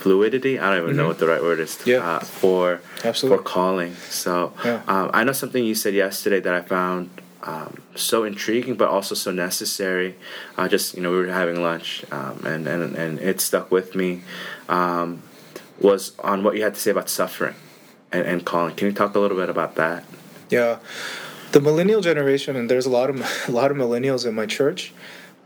fluidity. 0.00 0.58
I 0.58 0.70
don't 0.70 0.78
even 0.78 0.90
mm-hmm. 0.90 0.96
know 0.98 1.08
what 1.08 1.18
the 1.18 1.26
right 1.26 1.42
word 1.42 1.60
is 1.60 1.78
yeah. 1.86 1.98
uh, 1.98 2.20
for 2.20 2.80
Absolutely. 3.04 3.38
for 3.38 3.44
calling. 3.44 3.94
So 4.08 4.52
yeah. 4.64 4.82
um, 4.88 5.10
I 5.12 5.24
know 5.24 5.32
something 5.32 5.62
you 5.62 5.74
said 5.74 5.94
yesterday 5.94 6.40
that 6.40 6.54
I 6.54 6.62
found 6.62 7.10
um, 7.42 7.82
so 7.94 8.24
intriguing, 8.24 8.74
but 8.74 8.88
also 8.88 9.14
so 9.14 9.30
necessary. 9.30 10.16
Uh, 10.56 10.68
just 10.68 10.94
you 10.94 11.02
know, 11.02 11.10
we 11.10 11.18
were 11.18 11.26
having 11.26 11.62
lunch, 11.62 12.04
um, 12.10 12.44
and, 12.44 12.66
and 12.66 12.96
and 12.96 13.18
it 13.18 13.40
stuck 13.40 13.70
with 13.70 13.94
me. 13.94 14.22
Um, 14.68 15.22
was 15.80 16.18
on 16.18 16.44
what 16.44 16.56
you 16.56 16.62
had 16.62 16.74
to 16.74 16.80
say 16.80 16.90
about 16.90 17.08
suffering 17.08 17.54
and, 18.12 18.26
and 18.26 18.44
calling. 18.44 18.74
Can 18.74 18.88
you 18.88 18.92
talk 18.92 19.14
a 19.14 19.18
little 19.18 19.38
bit 19.38 19.48
about 19.48 19.76
that? 19.76 20.04
Yeah, 20.50 20.78
the 21.52 21.60
millennial 21.60 22.02
generation, 22.02 22.56
and 22.56 22.70
there's 22.70 22.86
a 22.86 22.90
lot 22.90 23.08
of 23.08 23.20
a 23.48 23.52
lot 23.52 23.70
of 23.70 23.76
millennials 23.76 24.26
in 24.26 24.34
my 24.34 24.46
church. 24.46 24.92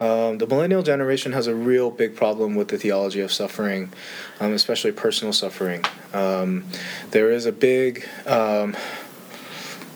Um, 0.04 0.36
the 0.36 0.46
millennial 0.46 0.82
generation 0.82 1.32
has 1.32 1.46
a 1.46 1.54
real 1.54 1.90
big 1.90 2.14
problem 2.14 2.54
with 2.54 2.68
the 2.68 2.76
theology 2.76 3.20
of 3.20 3.32
suffering, 3.32 3.90
um, 4.38 4.52
especially 4.52 4.92
personal 4.92 5.32
suffering. 5.32 5.82
Um, 6.12 6.64
there 7.12 7.30
is 7.30 7.46
a 7.46 7.52
big 7.52 8.06
um, 8.26 8.76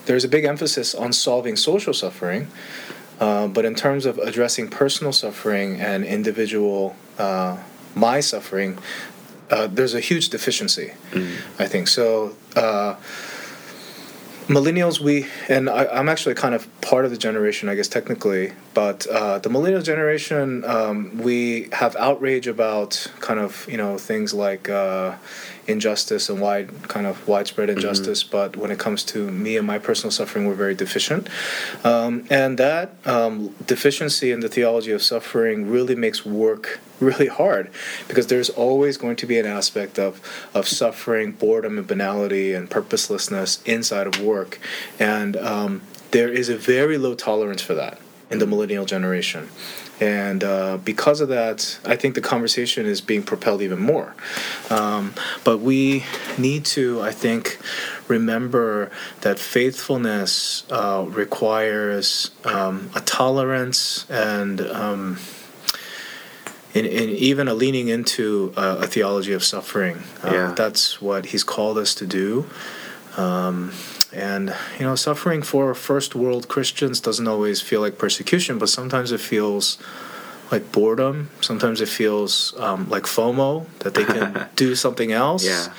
there's 0.07 0.25
a 0.25 0.29
big 0.29 0.45
emphasis 0.47 0.95
on 0.95 1.13
solving 1.13 1.57
social 1.57 1.93
suffering, 1.93 2.49
uh, 3.21 3.49
but 3.49 3.67
in 3.67 3.75
terms 3.75 4.07
of 4.07 4.17
addressing 4.19 4.69
personal 4.69 5.13
suffering 5.13 5.79
and 5.79 6.07
individual 6.07 6.97
uh, 7.19 7.59
my 7.95 8.21
suffering, 8.21 8.79
uh, 9.51 9.67
there's 9.67 9.93
a 9.93 10.01
huge 10.01 10.31
deficiency. 10.31 10.95
Mm. 11.11 11.37
I 11.59 11.67
think 11.67 11.87
so. 11.87 12.35
Uh, 12.57 12.97
millennials, 14.47 15.01
we 15.01 15.27
and 15.49 15.69
I, 15.69 15.85
I'm 15.87 16.09
actually 16.09 16.35
kind 16.35 16.55
of 16.55 16.67
part 16.81 17.05
of 17.05 17.11
the 17.11 17.19
generation, 17.19 17.69
I 17.69 17.75
guess 17.75 17.89
technically, 17.89 18.53
but 18.79 19.09
uh, 19.09 19.41
the 19.41 19.49
millennial 19.49 19.83
generation, 19.83 20.65
um, 20.65 21.19
we 21.19 21.69
have 21.73 21.97
outrage 21.97 22.47
about 22.47 23.11
kind 23.19 23.41
of 23.41 23.67
you 23.69 23.77
know 23.77 23.99
things 23.99 24.33
like 24.33 24.69
uh, 24.69 25.17
injustice 25.67 26.29
and 26.29 26.41
wide 26.41 26.69
kind 26.87 27.05
of 27.05 27.27
widespread 27.27 27.71
injustice. 27.71 28.23
But 28.23 28.57
when 28.57 28.71
it 28.71 28.79
comes 28.79 29.03
to 29.07 29.33
me 29.33 29.57
and 29.57 29.67
my 29.67 29.81
personal 29.81 30.13
suffering, 30.13 30.47
we're 30.47 30.55
very 30.55 30.77
deficient, 30.77 31.29
um, 31.83 32.25
and 32.31 32.57
that 32.59 32.95
um, 33.05 33.53
deficiency 33.67 34.31
in 34.31 34.39
the 34.39 34.49
theology 34.49 34.93
of 34.93 35.03
suffering 35.03 35.69
really 35.69 35.97
makes 35.97 36.25
work 36.25 36.79
really 37.01 37.27
hard. 37.27 37.73
Because 38.07 38.29
there's 38.29 38.49
always 38.49 38.97
going 38.97 39.17
to 39.17 39.27
be 39.27 39.41
an 39.41 39.47
aspect 39.47 39.99
of 39.99 40.21
of 40.55 40.69
suffering, 40.69 41.33
boredom, 41.33 41.79
and 41.79 41.87
banality 41.89 42.55
and 42.55 42.71
purposelessness 42.71 43.61
inside 43.65 44.07
of 44.07 44.21
work, 44.21 44.61
and 45.01 45.37
um, 45.37 45.83
there 46.13 46.29
is 46.29 46.49
a 46.49 46.57
very 46.57 46.97
low 46.97 47.17
tolerance 47.17 47.61
for 47.61 47.75
that 47.75 47.99
in 48.31 48.39
the 48.39 48.47
millennial 48.47 48.85
generation. 48.85 49.49
And 50.01 50.45
uh, 50.45 50.77
because 50.77 51.21
of 51.21 51.29
that, 51.29 51.81
I 51.85 51.97
think 51.97 52.15
the 52.15 52.21
conversation 52.21 52.87
is 52.87 53.01
being 53.01 53.23
propelled 53.25 53.63
even 53.63 53.81
more. 53.81 54.15
Um, 54.71 55.15
but 55.43 55.59
we 55.59 56.05
need 56.37 56.65
to, 56.67 57.01
I 57.01 57.11
think, 57.11 57.59
remember 58.07 58.91
that 59.23 59.39
faithfulness 59.39 60.65
uh, 60.71 61.05
requires 61.09 62.31
um, 62.45 62.91
a 62.95 63.01
tolerance 63.01 64.07
and 64.09 64.61
um, 64.61 65.19
in, 66.75 66.85
in 66.85 67.09
even 67.11 67.49
a 67.49 67.55
leaning 67.55 67.89
into 67.89 68.53
a, 68.57 68.79
a 68.79 68.87
theology 68.87 69.33
of 69.33 69.43
suffering. 69.43 70.05
Uh, 70.23 70.31
Yeah. 70.33 70.53
That's 70.55 71.03
what 71.03 71.27
he's 71.27 71.43
called 71.43 71.77
us 71.79 71.95
to 71.97 72.07
do. 72.07 72.47
Um, 73.17 73.73
and 74.19 74.55
you 74.79 74.85
know, 74.85 74.95
suffering 74.97 75.43
for 75.43 75.75
first 75.75 76.15
world 76.15 76.49
Christians 76.49 77.01
doesn't 77.01 77.29
always 77.29 77.61
feel 77.61 77.81
like 77.81 77.99
persecution, 77.99 78.59
but 78.59 78.69
sometimes 78.69 79.13
it 79.13 79.21
feels 79.21 79.79
like 80.51 80.73
boredom. 80.73 81.31
Sometimes 81.41 81.81
it 81.81 81.89
feels 81.89 82.55
um, 82.59 82.89
like 82.89 83.05
FOMO 83.05 83.67
that 83.81 83.95
they 83.95 84.05
can 84.05 84.49
do 84.57 84.75
something 84.75 85.13
else. 85.13 85.45
Yeah. 85.47 85.73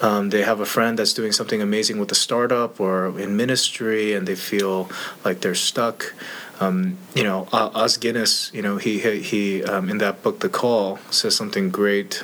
Um, 0.00 0.30
they 0.30 0.42
have 0.42 0.60
a 0.60 0.66
friend 0.66 0.98
that's 0.98 1.12
doing 1.12 1.32
something 1.32 1.60
amazing 1.60 1.98
with 1.98 2.10
a 2.12 2.14
startup 2.14 2.80
or 2.80 3.18
in 3.18 3.36
ministry, 3.36 4.14
and 4.14 4.28
they 4.28 4.36
feel 4.36 4.88
like 5.24 5.40
they're 5.40 5.56
stuck. 5.56 6.14
Um, 6.60 6.98
you 7.14 7.24
know, 7.24 7.48
O- 7.52 7.70
Os 7.74 7.96
Guinness, 7.96 8.50
you 8.54 8.62
know, 8.62 8.76
he 8.78 8.98
he, 9.00 9.20
he 9.20 9.64
um, 9.64 9.88
in 9.88 9.98
that 9.98 10.22
book, 10.22 10.40
The 10.40 10.48
Call, 10.48 10.98
says 11.10 11.34
something 11.34 11.70
great. 11.70 12.22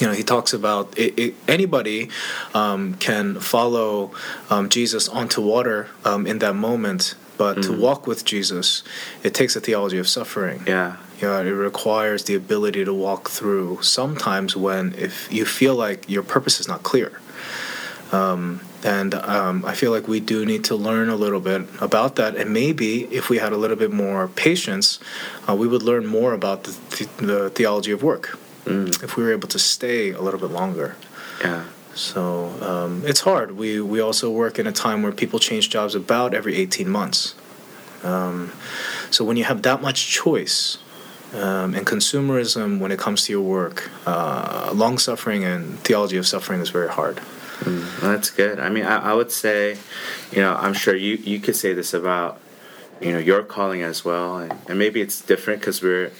You 0.00 0.06
know, 0.06 0.12
he 0.12 0.22
talks 0.22 0.52
about 0.52 0.98
it, 0.98 1.18
it, 1.18 1.34
anybody 1.46 2.08
um, 2.54 2.94
can 2.94 3.38
follow 3.40 4.12
um, 4.50 4.68
Jesus 4.68 5.08
onto 5.08 5.40
water 5.42 5.88
um, 6.04 6.26
in 6.26 6.38
that 6.38 6.54
moment, 6.54 7.14
but 7.36 7.62
to 7.62 7.72
walk 7.72 8.06
with 8.06 8.24
Jesus, 8.24 8.82
it 9.22 9.34
takes 9.34 9.56
a 9.56 9.60
theology 9.60 9.98
of 9.98 10.08
suffering. 10.08 10.62
Yeah. 10.66 10.96
You 11.20 11.28
know, 11.28 11.40
it 11.40 11.50
requires 11.50 12.24
the 12.24 12.34
ability 12.34 12.84
to 12.84 12.94
walk 12.94 13.30
through 13.30 13.82
sometimes 13.82 14.56
when 14.56 14.94
if 14.94 15.32
you 15.32 15.44
feel 15.44 15.74
like 15.74 16.08
your 16.08 16.22
purpose 16.22 16.58
is 16.58 16.68
not 16.68 16.82
clear. 16.82 17.20
Um, 18.12 18.60
and 18.84 19.14
um, 19.14 19.64
I 19.64 19.74
feel 19.74 19.90
like 19.90 20.08
we 20.08 20.20
do 20.20 20.44
need 20.44 20.64
to 20.64 20.74
learn 20.74 21.08
a 21.08 21.16
little 21.16 21.40
bit 21.40 21.62
about 21.80 22.16
that. 22.16 22.36
And 22.36 22.52
maybe 22.52 23.04
if 23.04 23.30
we 23.30 23.38
had 23.38 23.52
a 23.52 23.56
little 23.56 23.76
bit 23.76 23.92
more 23.92 24.28
patience, 24.28 24.98
uh, 25.48 25.54
we 25.54 25.66
would 25.68 25.82
learn 25.82 26.06
more 26.06 26.34
about 26.34 26.64
the, 26.64 26.72
the, 26.96 27.26
the 27.26 27.50
theology 27.50 27.92
of 27.92 28.02
work 28.02 28.38
Mm. 28.64 29.02
if 29.02 29.16
we 29.16 29.24
were 29.24 29.32
able 29.32 29.48
to 29.48 29.58
stay 29.58 30.10
a 30.10 30.20
little 30.20 30.38
bit 30.38 30.50
longer. 30.50 30.96
Yeah. 31.40 31.64
So 31.94 32.46
um, 32.62 33.02
it's 33.04 33.20
hard. 33.20 33.52
We 33.52 33.80
we 33.80 34.00
also 34.00 34.30
work 34.30 34.58
in 34.58 34.66
a 34.66 34.72
time 34.72 35.02
where 35.02 35.12
people 35.12 35.38
change 35.38 35.68
jobs 35.68 35.94
about 35.94 36.32
every 36.32 36.56
18 36.56 36.88
months. 36.88 37.34
Um, 38.02 38.52
so 39.10 39.24
when 39.24 39.36
you 39.36 39.44
have 39.44 39.62
that 39.62 39.82
much 39.82 40.08
choice 40.08 40.78
um, 41.34 41.74
and 41.74 41.86
consumerism 41.86 42.78
when 42.80 42.90
it 42.90 42.98
comes 42.98 43.24
to 43.26 43.32
your 43.32 43.42
work, 43.42 43.90
uh, 44.06 44.70
long 44.74 44.98
suffering 44.98 45.44
and 45.44 45.78
theology 45.80 46.16
of 46.16 46.26
suffering 46.26 46.60
is 46.60 46.70
very 46.70 46.88
hard. 46.88 47.20
Mm, 47.60 48.00
that's 48.00 48.30
good. 48.30 48.58
I 48.58 48.70
mean, 48.70 48.84
I, 48.84 49.10
I 49.10 49.14
would 49.14 49.30
say, 49.30 49.76
you 50.32 50.40
know, 50.40 50.56
I'm 50.56 50.74
sure 50.74 50.96
you, 50.96 51.14
you 51.16 51.38
could 51.38 51.54
say 51.54 51.74
this 51.74 51.94
about, 51.94 52.40
you 53.00 53.12
know, 53.12 53.18
your 53.18 53.44
calling 53.44 53.82
as 53.82 54.04
well. 54.04 54.38
And, 54.38 54.52
and 54.68 54.78
maybe 54.78 55.00
it's 55.00 55.20
different 55.20 55.60
because 55.60 55.80
we're 55.80 56.10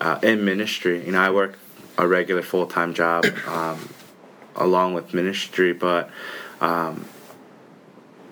uh, 0.00 0.18
in 0.22 0.44
ministry. 0.44 1.04
You 1.04 1.12
know, 1.12 1.20
I 1.20 1.30
work 1.30 1.58
a 1.98 2.06
regular 2.06 2.42
full 2.42 2.66
time 2.66 2.94
job 2.94 3.26
um, 3.46 3.88
along 4.56 4.94
with 4.94 5.12
ministry, 5.12 5.72
but, 5.72 6.08
um, 6.60 7.04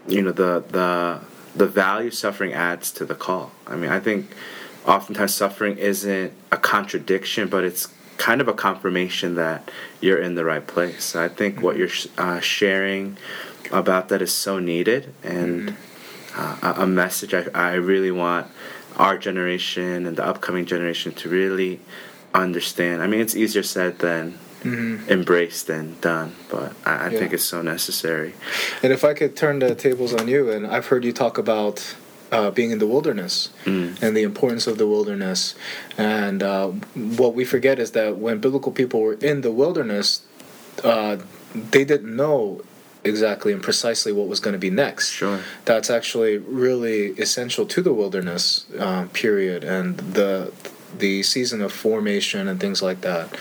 you 0.09 0.23
know, 0.23 0.33
the, 0.33 0.65
the, 0.71 1.21
the 1.55 1.67
value 1.67 2.11
suffering 2.11 2.53
adds 2.53 2.91
to 2.93 3.05
the 3.05 3.15
call. 3.15 3.51
I 3.67 3.77
mean, 3.77 3.91
I 3.91 4.01
think 4.01 4.31
oftentimes 4.87 5.35
suffering 5.35 5.77
isn't 5.79 6.33
a 6.53 6.57
contradiction, 6.57 7.49
but 7.49 7.65
it's 7.65 7.89
kind 8.19 8.41
of 8.41 8.49
a 8.49 8.55
confirmation 8.55 9.35
that 9.35 9.71
you're 10.01 10.19
in 10.19 10.37
the 10.37 10.45
right 10.45 10.67
place. 10.67 11.17
I 11.17 11.29
think 11.29 11.61
what 11.61 11.77
you're 11.77 11.91
uh, 12.17 12.41
sharing 12.41 13.19
about 13.73 14.09
that 14.09 14.23
is 14.23 14.33
so 14.33 14.59
needed 14.61 15.13
and 15.23 15.77
uh, 16.37 16.57
a- 16.63 16.83
a 16.83 16.87
message 16.87 17.35
I, 17.35 17.47
I 17.53 17.75
really 17.75 18.13
want 18.13 18.47
our 18.97 19.19
generation 19.19 20.07
and 20.07 20.17
the 20.17 20.25
upcoming 20.25 20.65
generation 20.67 21.13
to 21.13 21.29
really 21.29 21.81
understand. 22.43 23.03
I 23.03 23.07
mean, 23.07 23.21
it's 23.21 23.37
easier 23.37 23.63
said 23.63 23.99
than 23.99 24.39
embraced 25.09 25.69
than 25.69 25.97
done, 26.01 26.35
but 26.51 26.75
I, 26.85 27.07
I 27.07 27.11
think 27.11 27.33
it's 27.33 27.45
so 27.45 27.63
necessary. 27.63 28.35
And 28.83 28.93
if 28.93 29.05
I 29.05 29.15
could 29.15 29.37
turn 29.37 29.61
the 29.61 29.77
tables 29.77 30.13
on 30.13 30.27
you, 30.27 30.51
and 30.51 30.67
I've 30.67 30.87
heard 30.87 31.05
you 31.05 31.13
talk 31.13 31.39
about 31.39 31.95
uh, 32.33 32.51
being 32.51 32.73
in 32.73 32.79
the 32.79 32.87
wilderness 32.87 33.51
Mm. 33.65 34.03
and 34.03 34.17
the 34.17 34.23
importance 34.23 34.67
of 34.67 34.79
the 34.79 34.87
wilderness. 34.87 35.55
And 35.97 36.43
uh, 36.43 36.69
what 36.95 37.35
we 37.35 37.45
forget 37.45 37.79
is 37.79 37.93
that 37.93 38.19
when 38.19 38.41
biblical 38.41 38.73
people 38.73 39.01
were 39.01 39.15
in 39.15 39.43
the 39.43 39.53
wilderness, 39.53 40.23
uh, 40.83 41.19
they 41.55 41.85
didn't 41.85 42.15
know 42.17 42.63
exactly 43.05 43.53
and 43.53 43.63
precisely 43.63 44.13
what 44.13 44.27
was 44.27 44.41
going 44.41 44.53
to 44.53 44.59
be 44.59 44.71
next. 44.71 45.11
Sure. 45.13 45.41
That's 45.65 45.91
actually 45.91 46.39
really 46.39 47.11
essential 47.13 47.65
to 47.67 47.81
the 47.81 47.93
wilderness 47.93 48.67
um, 48.81 49.09
period 49.11 49.63
and 49.63 49.97
the 49.99 50.53
the 50.99 51.23
season 51.23 51.63
of 51.63 51.73
formation 51.73 52.49
and 52.49 52.61
things 52.61 52.83
like 52.83 53.01
that. 53.03 53.37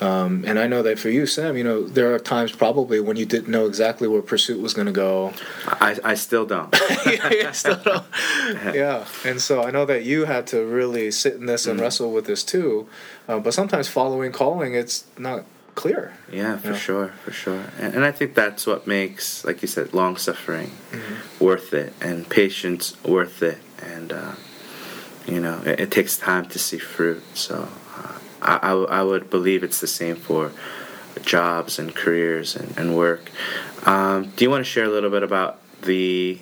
Um, 0.00 0.44
and 0.46 0.58
I 0.58 0.66
know 0.66 0.82
that 0.82 0.98
for 0.98 1.10
you, 1.10 1.26
Sam, 1.26 1.58
you 1.58 1.64
know, 1.64 1.86
there 1.86 2.14
are 2.14 2.18
times 2.18 2.52
probably 2.52 3.00
when 3.00 3.18
you 3.18 3.26
didn't 3.26 3.48
know 3.48 3.66
exactly 3.66 4.08
where 4.08 4.22
pursuit 4.22 4.58
was 4.58 4.72
going 4.72 4.86
to 4.86 4.92
go. 4.92 5.34
I, 5.66 5.98
I 6.02 6.14
still 6.14 6.46
don't. 6.46 6.74
yeah, 7.06 7.52
still 7.52 7.76
don't. 7.76 8.06
yeah, 8.74 9.04
and 9.26 9.42
so 9.42 9.62
I 9.62 9.70
know 9.70 9.84
that 9.84 10.04
you 10.04 10.24
had 10.24 10.46
to 10.48 10.64
really 10.64 11.10
sit 11.10 11.34
in 11.34 11.44
this 11.44 11.66
and 11.66 11.78
wrestle 11.78 12.12
with 12.12 12.24
this 12.24 12.42
too. 12.42 12.88
Uh, 13.28 13.40
but 13.40 13.52
sometimes 13.52 13.88
following 13.88 14.32
calling, 14.32 14.72
it's 14.74 15.04
not 15.18 15.44
clear. 15.74 16.14
Yeah, 16.32 16.56
for 16.56 16.68
Yeah. 16.68 16.76
sure, 16.78 17.08
for 17.22 17.32
sure. 17.32 17.64
And, 17.78 17.94
and 17.96 18.04
I 18.06 18.10
think 18.10 18.34
that's 18.34 18.66
what 18.66 18.86
makes, 18.86 19.44
like 19.44 19.60
you 19.60 19.68
said, 19.68 19.92
long 19.92 20.16
suffering 20.16 20.70
worth 21.38 21.74
it 21.74 21.92
and 22.00 22.26
patience 22.26 22.96
worth 23.04 23.42
it. 23.42 23.58
And, 23.82 24.12
uh, 24.12 24.32
you 25.26 25.40
know, 25.40 25.60
it, 25.64 25.80
it 25.80 25.90
takes 25.90 26.16
time 26.16 26.46
to 26.46 26.58
see 26.58 26.78
fruit. 26.78 27.22
So 27.34 27.68
uh, 27.96 28.18
I, 28.42 28.56
I, 28.62 28.68
w- 28.70 28.88
I 28.88 29.02
would 29.02 29.30
believe 29.30 29.62
it's 29.62 29.80
the 29.80 29.86
same 29.86 30.16
for 30.16 30.52
jobs 31.22 31.78
and 31.78 31.94
careers 31.94 32.56
and, 32.56 32.76
and 32.78 32.96
work. 32.96 33.30
Um, 33.86 34.30
do 34.36 34.44
you 34.44 34.50
want 34.50 34.60
to 34.64 34.70
share 34.70 34.84
a 34.84 34.88
little 34.90 35.10
bit 35.10 35.22
about 35.22 35.58
the 35.82 36.38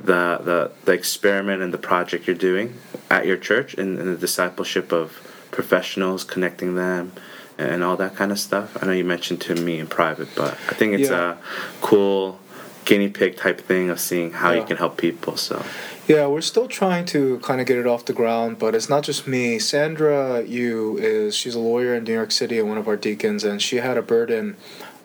the 0.00 0.40
the, 0.42 0.72
the 0.84 0.92
experiment 0.92 1.62
and 1.62 1.72
the 1.72 1.78
project 1.78 2.26
you're 2.26 2.36
doing 2.36 2.74
at 3.10 3.26
your 3.26 3.36
church 3.36 3.74
and, 3.74 3.98
and 3.98 4.08
the 4.08 4.16
discipleship 4.16 4.92
of 4.92 5.12
professionals, 5.50 6.24
connecting 6.24 6.74
them, 6.74 7.12
and 7.58 7.84
all 7.84 7.96
that 7.96 8.16
kind 8.16 8.32
of 8.32 8.38
stuff. 8.38 8.76
I 8.82 8.86
know 8.86 8.92
you 8.92 9.04
mentioned 9.04 9.40
to 9.42 9.54
me 9.54 9.78
in 9.78 9.86
private, 9.86 10.28
but 10.34 10.54
I 10.68 10.74
think 10.74 10.94
it's 10.94 11.10
Yeah. 11.10 11.32
a 11.34 11.36
cool 11.80 12.40
guinea 12.84 13.08
pig 13.08 13.36
type 13.36 13.60
thing 13.60 13.88
of 13.88 14.00
seeing 14.00 14.32
how 14.32 14.52
you 14.52 14.64
can 14.64 14.76
help 14.76 14.96
people. 14.96 15.36
So 15.36 15.64
Yeah, 16.06 16.26
we're 16.26 16.42
still 16.42 16.68
trying 16.68 17.06
to 17.06 17.38
kind 17.38 17.62
of 17.62 17.66
get 17.66 17.78
it 17.78 17.86
off 17.86 18.04
the 18.04 18.12
ground, 18.12 18.58
but 18.58 18.74
it's 18.74 18.90
not 18.90 19.04
just 19.04 19.26
me. 19.26 19.58
Sandra 19.58 20.42
Yu 20.42 20.98
is 20.98 21.34
she's 21.34 21.54
a 21.54 21.58
lawyer 21.58 21.94
in 21.94 22.04
New 22.04 22.12
York 22.12 22.30
City 22.30 22.58
and 22.58 22.68
one 22.68 22.76
of 22.76 22.86
our 22.86 22.96
deacons, 22.96 23.42
and 23.42 23.62
she 23.62 23.76
had 23.76 23.96
a 23.96 24.02
burden 24.02 24.54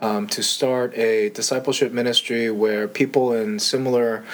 um, 0.02 0.28
to 0.28 0.44
start 0.44 0.94
a 0.98 1.30
discipleship 1.30 1.94
ministry 1.94 2.52
where 2.52 2.86
people 2.86 3.32
in 3.32 3.60
similar 3.60 4.26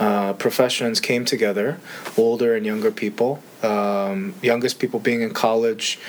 uh, 0.00 0.32
professions 0.32 0.98
came 0.98 1.24
together, 1.24 1.78
older 2.16 2.56
and 2.56 2.66
younger 2.66 2.90
people, 2.90 3.40
um, 3.62 4.34
youngest 4.42 4.80
people 4.80 4.98
being 4.98 5.22
in 5.22 5.32
college, 5.32 6.00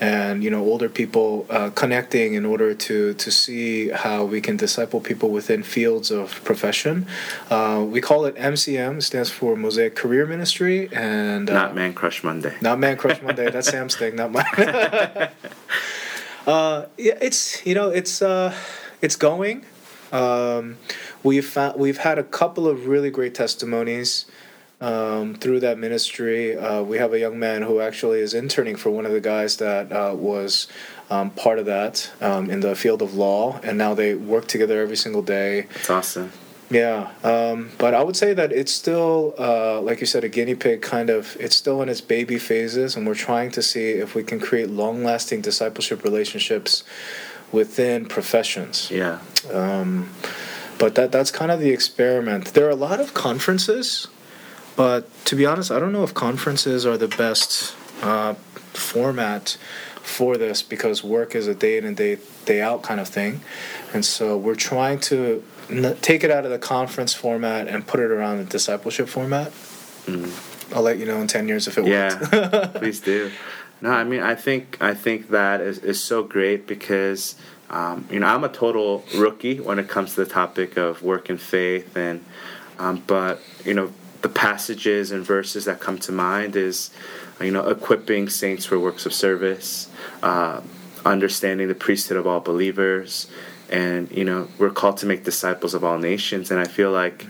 and 0.00 0.44
you 0.44 0.50
know 0.50 0.62
older 0.62 0.88
people 0.88 1.46
uh, 1.50 1.70
connecting 1.70 2.34
in 2.34 2.44
order 2.44 2.74
to 2.74 3.14
to 3.14 3.30
see 3.30 3.88
how 3.88 4.24
we 4.24 4.40
can 4.40 4.56
disciple 4.56 5.00
people 5.00 5.30
within 5.30 5.62
fields 5.62 6.10
of 6.10 6.42
profession. 6.44 7.06
Uh, 7.50 7.84
we 7.88 8.00
call 8.00 8.24
it 8.26 8.34
MCM, 8.36 9.02
stands 9.02 9.30
for 9.30 9.56
Mosaic 9.56 9.94
Career 9.94 10.26
Ministry, 10.26 10.88
and 10.92 11.48
uh, 11.48 11.54
Not 11.54 11.74
Man 11.74 11.94
Crush 11.94 12.22
Monday. 12.22 12.54
not 12.60 12.78
Man 12.78 12.96
Crush 12.96 13.22
Monday. 13.22 13.50
That's 13.50 13.68
Sam's 13.68 13.96
thing, 13.96 14.16
not 14.16 14.32
mine. 14.32 14.44
uh, 16.46 16.86
yeah, 16.98 17.18
it's 17.20 17.64
you 17.66 17.74
know 17.74 17.88
it's 17.90 18.22
uh, 18.22 18.54
it's 19.00 19.16
going. 19.16 19.64
Um, 20.12 20.78
we've 21.22 21.46
found, 21.46 21.80
we've 21.80 21.98
had 21.98 22.18
a 22.18 22.22
couple 22.22 22.68
of 22.68 22.86
really 22.86 23.10
great 23.10 23.34
testimonies 23.34 24.26
um, 24.80 25.34
through 25.34 25.60
that 25.60 25.78
ministry. 25.78 26.56
Uh, 26.56 26.82
we 26.82 26.98
have 26.98 27.12
a 27.12 27.18
young 27.18 27.38
man 27.38 27.62
who 27.62 27.80
actually 27.80 28.20
is 28.20 28.34
interning 28.34 28.76
for 28.76 28.90
one 28.90 29.06
of 29.06 29.12
the 29.12 29.20
guys 29.20 29.56
that 29.56 29.92
uh, 29.92 30.14
was 30.14 30.68
um, 31.10 31.30
part 31.30 31.58
of 31.58 31.66
that 31.66 32.10
um, 32.20 32.50
in 32.50 32.60
the 32.60 32.74
field 32.74 33.02
of 33.02 33.14
law, 33.14 33.60
and 33.62 33.78
now 33.78 33.94
they 33.94 34.14
work 34.14 34.46
together 34.46 34.80
every 34.80 34.96
single 34.96 35.22
day. 35.22 35.66
It's 35.74 35.90
awesome. 35.90 36.32
Yeah, 36.68 37.12
um, 37.22 37.70
but 37.78 37.94
I 37.94 38.02
would 38.02 38.16
say 38.16 38.34
that 38.34 38.50
it's 38.50 38.72
still, 38.72 39.34
uh, 39.38 39.80
like 39.80 40.00
you 40.00 40.06
said, 40.06 40.24
a 40.24 40.28
guinea 40.28 40.56
pig 40.56 40.82
kind 40.82 41.10
of. 41.10 41.36
It's 41.38 41.54
still 41.54 41.80
in 41.80 41.88
its 41.88 42.00
baby 42.00 42.38
phases, 42.38 42.96
and 42.96 43.06
we're 43.06 43.14
trying 43.14 43.52
to 43.52 43.62
see 43.62 43.90
if 43.90 44.16
we 44.16 44.24
can 44.24 44.40
create 44.40 44.68
long-lasting 44.68 45.42
discipleship 45.42 46.02
relationships 46.02 46.82
within 47.52 48.06
professions. 48.06 48.90
Yeah. 48.90 49.20
Um, 49.52 50.10
but 50.78 50.96
that 50.96 51.12
that's 51.12 51.30
kind 51.30 51.52
of 51.52 51.60
the 51.60 51.70
experiment. 51.70 52.52
There 52.54 52.66
are 52.66 52.70
a 52.70 52.74
lot 52.74 53.00
of 53.00 53.14
conferences, 53.14 54.08
but 54.76 55.08
to 55.26 55.36
be 55.36 55.46
honest, 55.46 55.70
I 55.70 55.78
don't 55.78 55.92
know 55.92 56.04
if 56.04 56.14
conferences 56.14 56.86
are 56.86 56.96
the 56.96 57.08
best 57.08 57.74
uh, 58.02 58.34
format 58.74 59.56
for 60.02 60.36
this 60.36 60.62
because 60.62 61.02
work 61.02 61.34
is 61.34 61.48
a 61.48 61.54
day 61.54 61.78
in 61.78 61.84
and 61.84 61.96
day 61.96 62.18
day 62.44 62.60
out 62.60 62.82
kind 62.82 63.00
of 63.00 63.08
thing, 63.08 63.40
and 63.92 64.04
so 64.04 64.36
we're 64.36 64.54
trying 64.54 65.00
to 65.00 65.42
n- 65.68 65.96
take 66.00 66.22
it 66.22 66.30
out 66.30 66.44
of 66.44 66.50
the 66.50 66.58
conference 66.58 67.12
format 67.12 67.66
and 67.66 67.86
put 67.86 67.98
it 68.00 68.10
around 68.10 68.38
the 68.38 68.44
discipleship 68.44 69.08
format. 69.08 69.52
I'll 70.74 70.82
let 70.82 70.98
you 70.98 71.06
know 71.06 71.20
in 71.20 71.26
ten 71.26 71.48
years 71.48 71.66
if 71.66 71.78
it 71.78 71.84
works. 71.84 72.30
Yeah, 72.32 72.66
please 72.74 73.00
do. 73.00 73.30
No, 73.80 73.90
I 73.90 74.04
mean, 74.04 74.22
I 74.22 74.34
think 74.34 74.78
I 74.80 74.94
think 74.94 75.28
that 75.30 75.60
is, 75.60 75.78
is 75.80 76.02
so 76.02 76.22
great 76.22 76.66
because 76.66 77.34
um, 77.68 78.08
you 78.10 78.20
know 78.20 78.26
I'm 78.26 78.42
a 78.42 78.48
total 78.48 79.04
rookie 79.14 79.60
when 79.60 79.78
it 79.78 79.86
comes 79.86 80.14
to 80.14 80.24
the 80.24 80.30
topic 80.30 80.78
of 80.78 81.02
work 81.02 81.28
and 81.28 81.38
faith, 81.38 81.94
and 81.94 82.24
um, 82.78 83.02
but 83.06 83.42
you 83.66 83.74
know 83.74 83.92
the 84.22 84.28
passages 84.28 85.10
and 85.10 85.24
verses 85.24 85.64
that 85.64 85.80
come 85.80 85.98
to 85.98 86.12
mind 86.12 86.56
is 86.56 86.90
you 87.40 87.50
know 87.50 87.68
equipping 87.68 88.28
saints 88.28 88.64
for 88.64 88.78
works 88.78 89.06
of 89.06 89.12
service, 89.12 89.88
uh, 90.22 90.60
understanding 91.04 91.68
the 91.68 91.74
priesthood 91.74 92.16
of 92.16 92.26
all 92.26 92.40
believers, 92.40 93.28
and 93.70 94.10
you 94.10 94.24
know 94.24 94.48
we're 94.58 94.70
called 94.70 94.96
to 94.98 95.06
make 95.06 95.24
disciples 95.24 95.74
of 95.74 95.84
all 95.84 95.98
nations, 95.98 96.50
and 96.50 96.60
I 96.60 96.64
feel 96.64 96.90
like 96.90 97.26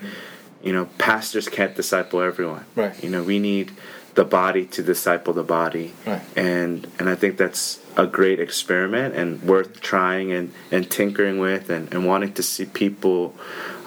you 0.63 0.73
know 0.73 0.87
pastors 0.99 1.49
can't 1.49 1.75
disciple 1.75 2.21
everyone. 2.21 2.65
Right. 2.75 3.03
You 3.03 3.11
know 3.11 3.23
we 3.23 3.39
need 3.39 3.73
the 4.17 4.25
body 4.25 4.65
to 4.65 4.83
disciple 4.83 5.33
the 5.35 5.43
body 5.45 5.93
Right. 6.07 6.23
and 6.37 6.87
and 6.99 7.09
I 7.09 7.15
think 7.15 7.37
that's 7.37 7.79
a 7.97 8.07
great 8.07 8.41
experiment 8.41 9.15
and 9.15 9.43
worth 9.43 9.81
trying 9.81 10.33
and, 10.33 10.53
and 10.71 10.91
tinkering 10.91 11.39
with 11.39 11.71
and, 11.71 11.85
and 11.93 12.05
wanting 12.07 12.33
to 12.35 12.43
see 12.43 12.65
people 12.67 13.35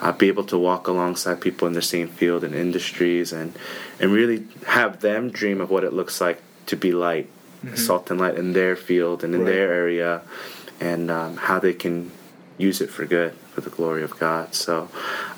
uh, 0.00 0.12
be 0.12 0.28
able 0.28 0.44
to 0.44 0.56
walk 0.58 0.86
alongside 0.88 1.40
people 1.40 1.66
in 1.68 1.74
the 1.74 1.82
same 1.82 2.08
field 2.08 2.42
and 2.44 2.54
industries 2.54 3.32
and 3.32 3.56
and 4.00 4.12
really 4.12 4.46
have 4.66 5.00
them 5.00 5.30
dream 5.30 5.60
of 5.60 5.68
what 5.70 5.82
it 5.84 5.92
looks 5.92 6.20
like 6.20 6.38
to 6.66 6.76
be 6.76 6.92
light 6.92 7.28
salt 7.74 8.10
and 8.10 8.18
light 8.18 8.36
in 8.36 8.52
their 8.54 8.74
field 8.74 9.22
and 9.24 9.34
in 9.34 9.40
Right. 9.42 9.52
their 9.52 9.72
area 9.84 10.22
and 10.80 11.10
um, 11.10 11.36
how 11.36 11.58
they 11.58 11.74
can 11.74 12.10
use 12.56 12.80
it 12.80 12.88
for 12.90 13.04
good 13.04 13.32
for 13.52 13.60
the 13.62 13.70
glory 13.78 14.02
of 14.04 14.12
God 14.18 14.54
so 14.54 14.88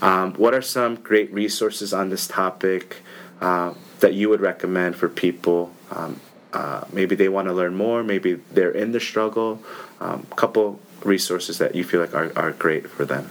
um, 0.02 0.34
what 0.34 0.52
are 0.54 0.62
some 0.62 0.96
great 0.96 1.32
resources 1.32 1.92
on 1.94 2.10
this 2.10 2.26
topic 2.28 2.98
uh, 3.42 3.74
that 4.00 4.14
you 4.14 4.28
would 4.30 4.40
recommend 4.40 4.96
for 4.96 5.08
people 5.08 5.70
um, 5.90 6.18
uh, 6.52 6.84
maybe 6.92 7.14
they 7.14 7.28
want 7.28 7.46
to 7.48 7.54
learn 7.54 7.74
more 7.74 8.02
maybe 8.02 8.34
they're 8.52 8.70
in 8.82 8.92
the 8.92 9.00
struggle 9.00 9.62
um, 10.00 10.26
couple 10.36 10.80
resources 11.04 11.58
that 11.58 11.74
you 11.74 11.84
feel 11.84 12.00
like 12.00 12.14
are, 12.14 12.32
are 12.36 12.52
great 12.52 12.88
for 12.88 13.04
them 13.04 13.28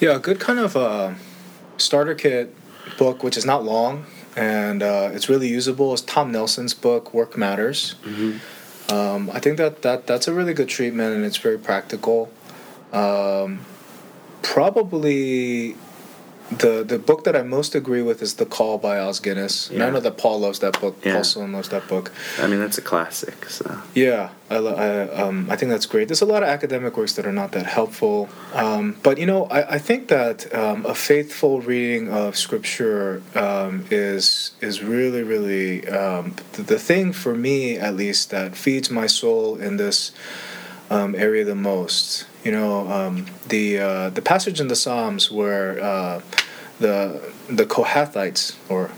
Yeah, 0.00 0.16
a 0.16 0.18
good 0.18 0.38
kind 0.38 0.58
of 0.58 0.76
uh, 0.76 1.14
starter 1.78 2.14
kit 2.14 2.54
book, 2.98 3.22
which 3.24 3.36
is 3.36 3.44
not 3.44 3.64
long 3.64 4.04
and 4.36 4.82
uh, 4.82 5.10
it's 5.14 5.30
really 5.30 5.48
usable, 5.48 5.94
is 5.94 6.02
Tom 6.02 6.30
Nelson's 6.30 6.74
book, 6.74 7.14
Work 7.14 7.38
Matters. 7.38 7.94
Um, 8.92 9.30
I 9.30 9.40
think 9.40 9.56
that, 9.56 9.80
that 9.82 10.06
that's 10.06 10.28
a 10.28 10.34
really 10.34 10.52
good 10.52 10.68
treatment 10.68 11.14
and 11.16 11.24
it's 11.24 11.38
very 11.38 11.58
practical. 11.58 12.30
Um, 12.92 13.60
probably 14.42 15.74
the 16.50 16.84
the 16.84 16.98
book 16.98 17.24
that 17.24 17.34
I 17.34 17.42
most 17.42 17.74
agree 17.74 18.02
with 18.02 18.22
is 18.22 18.34
The 18.34 18.46
Call 18.46 18.78
by 18.78 18.98
Os 18.98 19.18
Guinness. 19.20 19.68
And 19.70 19.82
I 19.82 19.86
Yeah. 19.86 19.92
know 19.92 20.00
that 20.00 20.16
Paul 20.16 20.40
loves 20.40 20.58
that 20.60 20.80
book. 20.80 20.96
Yeah. 21.04 21.14
Paul 21.14 21.24
Sloan 21.24 21.52
loves 21.52 21.68
that 21.70 21.88
book. 21.88 22.12
i 22.40 22.46
mean 22.46 22.60
that's 22.60 22.78
a 22.78 22.82
classic 22.82 23.48
so 23.50 23.64
Yeah, 23.94 24.30
I, 24.48 24.58
lo- 24.58 24.74
I, 24.76 25.22
um, 25.22 25.48
I 25.50 25.56
think 25.56 25.70
that's 25.72 25.86
great. 25.86 26.06
There's 26.08 26.22
a 26.22 26.26
lot 26.34 26.42
of 26.44 26.48
academic 26.48 26.96
works 26.96 27.14
that 27.14 27.26
are 27.26 27.32
not 27.32 27.50
that 27.52 27.66
helpful. 27.66 28.28
Um, 28.54 28.96
but, 29.02 29.18
you 29.18 29.26
know, 29.26 29.46
I, 29.46 29.74
I 29.74 29.78
think 29.78 30.06
that 30.08 30.36
um, 30.54 30.86
a 30.86 30.94
faithful 30.94 31.60
reading 31.60 32.10
of 32.12 32.36
Scripture 32.36 33.22
um, 33.34 33.84
is, 33.90 34.52
is 34.60 34.82
really, 34.84 35.22
really 35.24 35.88
um, 35.88 36.36
the, 36.52 36.62
the 36.62 36.78
thing 36.78 37.12
for 37.12 37.34
me, 37.34 37.76
at 37.76 37.96
least, 37.96 38.30
that 38.30 38.54
feeds 38.56 38.88
my 38.90 39.08
soul 39.08 39.56
in 39.56 39.78
this 39.78 40.12
um, 40.90 41.14
area 41.14 41.44
the 41.44 41.54
most. 41.54 42.26
You 42.44 42.52
know, 42.52 42.88
um, 42.90 43.26
the, 43.48 43.78
uh, 43.78 44.10
the 44.10 44.22
passage 44.22 44.60
in 44.60 44.68
the 44.68 44.76
Psalms 44.76 45.30
where 45.30 45.82
uh, 45.82 46.20
the, 46.78 47.32
the 47.48 47.66
Kohathites, 47.66 48.54
or 48.68 48.90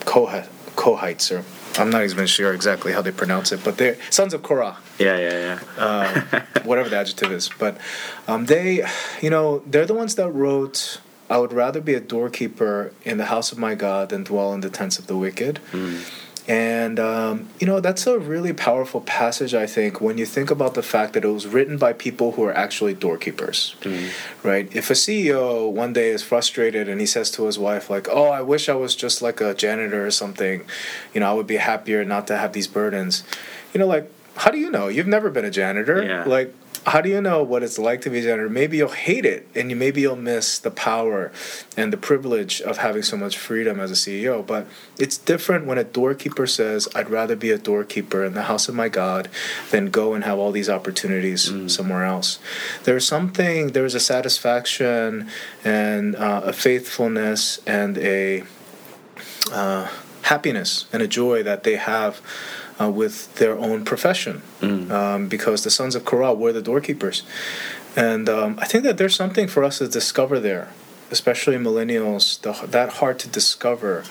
Kohath, 0.00 0.48
Kohites, 0.76 1.30
or 1.30 1.44
I'm 1.80 1.90
not 1.90 2.02
even 2.04 2.26
sure 2.26 2.52
exactly 2.52 2.92
how 2.92 3.02
they 3.02 3.12
pronounce 3.12 3.52
it, 3.52 3.62
but 3.62 3.76
they're 3.76 3.96
sons 4.10 4.34
of 4.34 4.42
Korah, 4.42 4.78
yeah 4.98 5.16
yeah 5.16 5.58
yeah 5.78 5.82
uh, 5.84 6.40
whatever 6.64 6.88
the 6.88 6.96
adjective 6.96 7.30
is. 7.30 7.48
But 7.58 7.78
um, 8.26 8.46
they, 8.46 8.84
you 9.20 9.30
know, 9.30 9.62
they're 9.66 9.86
the 9.86 9.94
ones 9.94 10.16
that 10.16 10.30
wrote, 10.30 11.00
I 11.28 11.38
would 11.38 11.52
rather 11.52 11.80
be 11.80 11.94
a 11.94 12.00
doorkeeper 12.00 12.92
in 13.04 13.18
the 13.18 13.26
house 13.26 13.52
of 13.52 13.58
my 13.58 13.74
God 13.76 14.08
than 14.08 14.24
dwell 14.24 14.52
in 14.52 14.62
the 14.62 14.70
tents 14.70 14.98
of 14.98 15.06
the 15.06 15.16
wicked. 15.16 15.60
And, 16.50 16.98
um, 16.98 17.48
you 17.60 17.66
know, 17.68 17.78
that's 17.78 18.08
a 18.08 18.18
really 18.18 18.52
powerful 18.52 19.02
passage, 19.02 19.54
I 19.54 19.66
think, 19.66 20.00
when 20.00 20.18
you 20.18 20.26
think 20.26 20.50
about 20.50 20.74
the 20.74 20.82
fact 20.82 21.12
that 21.12 21.24
it 21.24 21.28
was 21.28 21.46
written 21.46 21.78
by 21.78 21.92
people 21.92 22.32
who 22.32 22.42
are 22.42 22.52
actually 22.52 22.92
doorkeepers, 22.92 23.76
right? 24.42 24.68
If 24.74 24.90
a 24.90 24.94
CEO 24.94 25.70
one 25.70 25.92
day 25.92 26.08
is 26.08 26.24
frustrated 26.24 26.88
and 26.88 27.00
he 27.00 27.06
says 27.06 27.30
to 27.32 27.44
his 27.44 27.56
wife, 27.56 27.88
like, 27.88 28.08
oh, 28.10 28.24
I 28.24 28.42
wish 28.42 28.68
I 28.68 28.74
was 28.74 28.96
just 28.96 29.22
like 29.22 29.40
a 29.40 29.54
janitor 29.54 30.04
or 30.04 30.10
something, 30.10 30.64
you 31.14 31.20
know, 31.20 31.30
I 31.30 31.34
would 31.34 31.46
be 31.46 31.58
happier 31.58 32.04
not 32.04 32.26
to 32.26 32.36
have 32.36 32.52
these 32.52 32.66
burdens. 32.66 33.22
You 33.72 33.78
know, 33.78 33.86
like, 33.86 34.10
how 34.40 34.50
do 34.50 34.58
you 34.58 34.70
know? 34.70 34.88
You've 34.88 35.06
never 35.06 35.28
been 35.28 35.44
a 35.44 35.50
janitor. 35.50 36.02
Yeah. 36.02 36.24
Like, 36.24 36.54
how 36.86 37.02
do 37.02 37.10
you 37.10 37.20
know 37.20 37.42
what 37.42 37.62
it's 37.62 37.78
like 37.78 38.00
to 38.02 38.10
be 38.10 38.20
a 38.20 38.22
janitor? 38.22 38.48
Maybe 38.48 38.78
you'll 38.78 38.88
hate 38.88 39.26
it, 39.26 39.46
and 39.54 39.68
you 39.68 39.76
maybe 39.76 40.00
you'll 40.00 40.16
miss 40.16 40.58
the 40.58 40.70
power 40.70 41.30
and 41.76 41.92
the 41.92 41.98
privilege 41.98 42.62
of 42.62 42.78
having 42.78 43.02
so 43.02 43.18
much 43.18 43.36
freedom 43.36 43.78
as 43.78 43.90
a 43.90 43.94
CEO. 43.94 44.44
But 44.44 44.66
it's 44.98 45.18
different 45.18 45.66
when 45.66 45.76
a 45.76 45.84
doorkeeper 45.84 46.46
says, 46.46 46.88
"I'd 46.94 47.10
rather 47.10 47.36
be 47.36 47.50
a 47.50 47.58
doorkeeper 47.58 48.24
in 48.24 48.32
the 48.32 48.44
house 48.44 48.66
of 48.66 48.74
my 48.74 48.88
God 48.88 49.28
than 49.72 49.90
go 49.90 50.14
and 50.14 50.24
have 50.24 50.38
all 50.38 50.52
these 50.52 50.70
opportunities 50.70 51.52
somewhere 51.70 52.04
else." 52.04 52.38
There's 52.84 53.06
something. 53.06 53.72
There's 53.72 53.94
a 53.94 54.00
satisfaction 54.00 55.28
and 55.62 56.16
uh, 56.16 56.40
a 56.46 56.54
faithfulness 56.54 57.60
and 57.66 57.98
a 57.98 58.44
uh, 59.52 59.88
happiness 60.22 60.86
and 60.94 61.02
a 61.02 61.06
joy 61.06 61.42
that 61.42 61.64
they 61.64 61.76
have 61.76 62.22
uh, 62.80 62.90
with 62.90 63.34
their 63.36 63.58
own 63.58 63.84
profession 63.84 64.42
um, 64.90 65.28
because 65.28 65.64
the 65.64 65.70
sons 65.70 65.94
of 65.94 66.04
Korah 66.04 66.34
were 66.34 66.52
the 66.52 66.62
doorkeepers. 66.62 67.22
And 67.96 68.28
um, 68.28 68.58
I 68.60 68.66
think 68.66 68.84
that 68.84 68.98
there's 68.98 69.16
something 69.16 69.48
for 69.48 69.64
us 69.64 69.78
to 69.78 69.88
discover 69.88 70.40
there, 70.40 70.72
especially 71.10 71.56
millennials, 71.56 72.40
the, 72.40 72.66
that 72.68 72.94
hard 72.94 73.18
to 73.20 73.28
discover. 73.28 74.04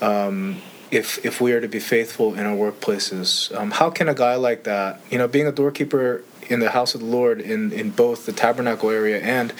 Um, 0.00 0.60
if, 0.90 1.24
if 1.24 1.40
we 1.40 1.52
are 1.52 1.60
to 1.60 1.66
be 1.66 1.80
faithful 1.80 2.34
in 2.34 2.46
our 2.46 2.54
workplaces, 2.54 3.52
um, 3.58 3.72
how 3.72 3.90
can 3.90 4.08
a 4.08 4.14
guy 4.14 4.36
like 4.36 4.64
that, 4.64 5.00
you 5.10 5.18
know, 5.18 5.26
being 5.26 5.46
a 5.46 5.52
doorkeeper 5.52 6.22
in 6.48 6.60
the 6.60 6.70
house 6.70 6.94
of 6.94 7.00
the 7.00 7.06
Lord 7.06 7.40
in, 7.40 7.72
in 7.72 7.90
both 7.90 8.26
the 8.26 8.32
tabernacle 8.32 8.90
area 8.90 9.18
and 9.18 9.52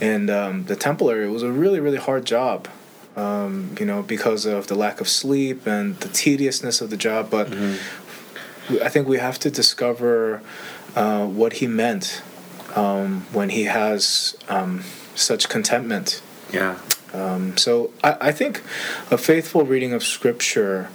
in 0.00 0.30
um, 0.30 0.64
the 0.64 0.74
temple 0.74 1.10
area 1.10 1.28
was 1.30 1.42
a 1.42 1.52
really 1.52 1.78
really 1.78 1.98
hard 1.98 2.24
job 2.24 2.68
um, 3.16 3.74
you 3.78 3.86
know, 3.86 4.02
because 4.02 4.46
of 4.46 4.66
the 4.66 4.74
lack 4.74 5.00
of 5.00 5.08
sleep 5.08 5.66
and 5.66 5.96
the 6.00 6.08
tediousness 6.08 6.80
of 6.80 6.90
the 6.90 6.96
job. 6.96 7.30
But 7.30 7.50
we- 8.70 8.80
I 8.82 8.88
think 8.88 9.08
we 9.08 9.18
have 9.18 9.38
to 9.40 9.50
discover 9.50 10.40
uh, 10.96 11.26
what 11.26 11.54
he 11.54 11.66
meant 11.66 12.22
um, 12.76 13.26
when 13.32 13.50
he 13.50 13.64
has 13.64 14.36
um, 14.48 14.82
such 15.14 15.48
contentment. 15.48 16.22
yeah 16.52 16.76
Um, 17.12 17.56
so 17.56 17.90
I, 18.02 18.28
I 18.28 18.32
think 18.32 18.62
a 19.10 19.18
faithful 19.18 19.64
reading 19.64 19.92
of 19.92 20.02
Scripture 20.02 20.88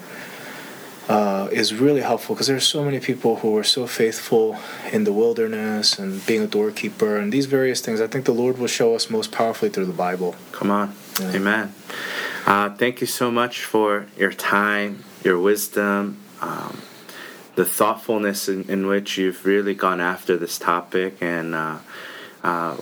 uh, 1.09 1.47
is 1.51 1.73
really 1.73 2.01
helpful 2.01 2.35
because 2.35 2.47
there's 2.47 2.67
so 2.67 2.83
many 2.83 2.99
people 2.99 3.37
who 3.37 3.55
are 3.57 3.63
so 3.63 3.87
faithful 3.87 4.57
in 4.91 5.03
the 5.05 5.13
wilderness 5.13 5.97
and 5.99 6.25
being 6.25 6.41
a 6.41 6.47
doorkeeper 6.47 7.17
and 7.17 7.31
these 7.31 7.45
various 7.45 7.79
things. 7.81 8.01
I 8.01 8.07
think 8.07 8.25
the 8.25 8.33
Lord 8.33 8.57
will 8.57 8.67
show 8.67 8.93
us 8.95 9.09
most 9.09 9.31
powerfully 9.31 9.69
through 9.69 9.85
the 9.85 9.93
Bible. 10.07 10.35
Come 10.51 10.69
on. 10.71 10.93
Yeah. 11.19 11.31
Amen. 11.35 11.75
Uh, 12.45 12.69
thank 12.75 13.01
you 13.01 13.07
so 13.07 13.29
much 13.31 13.63
for 13.63 14.05
your 14.17 14.31
time, 14.31 15.03
your 15.23 15.39
wisdom, 15.39 16.17
um, 16.41 16.81
the 17.55 17.65
thoughtfulness 17.65 18.47
in, 18.47 18.69
in 18.69 18.87
which 18.87 19.17
you've 19.17 19.45
really 19.45 19.73
gone 19.73 19.99
after 19.99 20.37
this 20.37 20.57
topic. 20.57 21.17
And 21.21 21.55
uh, 21.55 21.77
uh, 22.43 22.77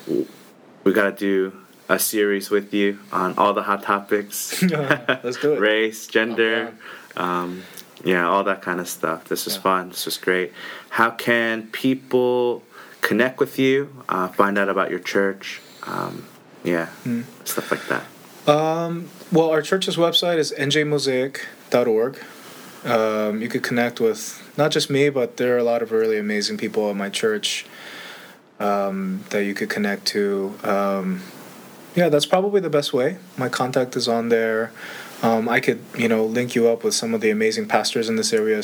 we 0.83 0.93
got 0.93 1.05
to 1.05 1.11
do 1.15 1.57
a 1.89 1.97
series 1.99 2.49
with 2.49 2.73
you 2.73 2.99
on 3.11 3.37
all 3.37 3.53
the 3.53 3.63
hot 3.63 3.83
topics 3.83 4.61
Let's 4.63 5.37
do 5.37 5.53
it. 5.53 5.59
race, 5.59 6.07
gender. 6.07 6.73
Oh, 7.17 7.23
um, 7.23 7.63
yeah, 8.03 8.27
all 8.27 8.43
that 8.43 8.61
kind 8.61 8.79
of 8.79 8.87
stuff. 8.89 9.25
This 9.29 9.45
was 9.45 9.55
Yeah. 9.55 9.61
fun. 9.61 9.89
This 9.89 10.05
was 10.05 10.17
great. 10.17 10.51
How 10.89 11.11
can 11.11 11.67
people 11.71 12.61
connect 13.01 13.39
with 13.39 13.57
you, 13.57 14.03
uh, 14.09 14.27
find 14.27 14.57
out 14.57 14.67
about 14.69 14.89
your 14.89 14.99
church? 14.99 15.61
Um, 15.83 16.25
yeah, 16.63 16.87
Hmm. 17.03 17.21
stuff 17.45 17.71
like 17.71 17.87
that. 17.87 18.03
Um, 18.47 19.09
well, 19.31 19.49
our 19.49 19.61
church's 19.61 19.97
website 19.97 20.37
is 20.37 20.51
njmosaic.org. 20.51 22.19
Um, 22.85 23.41
you 23.41 23.47
could 23.49 23.63
connect 23.63 23.99
with 23.99 24.41
not 24.57 24.71
just 24.71 24.89
me, 24.89 25.09
but 25.09 25.37
there 25.37 25.55
are 25.55 25.57
a 25.57 25.63
lot 25.63 25.81
of 25.81 25.91
really 25.91 26.19
amazing 26.19 26.57
people 26.57 26.89
at 26.89 26.95
my 26.95 27.09
church 27.09 27.65
um, 28.59 29.23
that 29.31 29.43
you 29.43 29.53
could 29.55 29.69
connect 29.69 30.05
to. 30.07 30.53
Um, 30.63 31.23
yeah, 31.95 32.09
that's 32.09 32.25
probably 32.25 32.61
the 32.61 32.69
best 32.69 32.93
way. 32.93 33.17
My 33.37 33.49
contact 33.49 33.95
is 33.95 34.07
on 34.07 34.29
there. 34.29 34.71
Um, 35.23 35.49
I 35.49 35.59
could, 35.59 35.79
you 35.97 36.07
know, 36.07 36.25
link 36.25 36.53
you 36.53 36.67
up 36.67 36.83
with 36.83 36.93
some 36.93 37.13
of 37.13 37.21
the 37.21 37.31
amazing 37.31 37.67
pastors 37.67 38.09
in 38.09 38.17
this 38.17 38.31
area. 38.33 38.61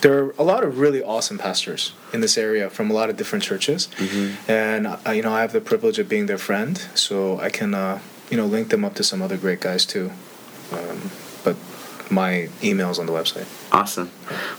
There 0.00 0.24
are 0.24 0.34
a 0.38 0.42
lot 0.42 0.64
of 0.64 0.78
really 0.78 1.02
awesome 1.02 1.38
pastors 1.38 1.92
in 2.12 2.20
this 2.22 2.36
area 2.36 2.68
from 2.70 2.90
a 2.90 2.94
lot 2.94 3.10
of 3.10 3.16
different 3.16 3.44
churches, 3.44 3.88
and 4.48 4.86
uh, 4.86 4.98
you 5.12 5.22
know, 5.22 5.32
I 5.32 5.42
have 5.42 5.52
the 5.52 5.60
privilege 5.60 5.98
of 5.98 6.08
being 6.08 6.26
their 6.26 6.38
friend, 6.38 6.76
so 6.94 7.38
I 7.38 7.50
can, 7.50 7.74
uh, 7.74 8.00
you 8.30 8.36
know, 8.36 8.46
link 8.46 8.68
them 8.68 8.84
up 8.84 8.94
to 8.94 9.04
some 9.04 9.20
other 9.20 9.36
great 9.36 9.60
guys 9.60 9.84
too. 9.84 10.12
Um, 10.72 11.10
but 11.44 11.56
my 12.10 12.48
email's 12.62 12.98
on 12.98 13.06
the 13.06 13.12
website. 13.12 13.46
Awesome. 13.72 14.10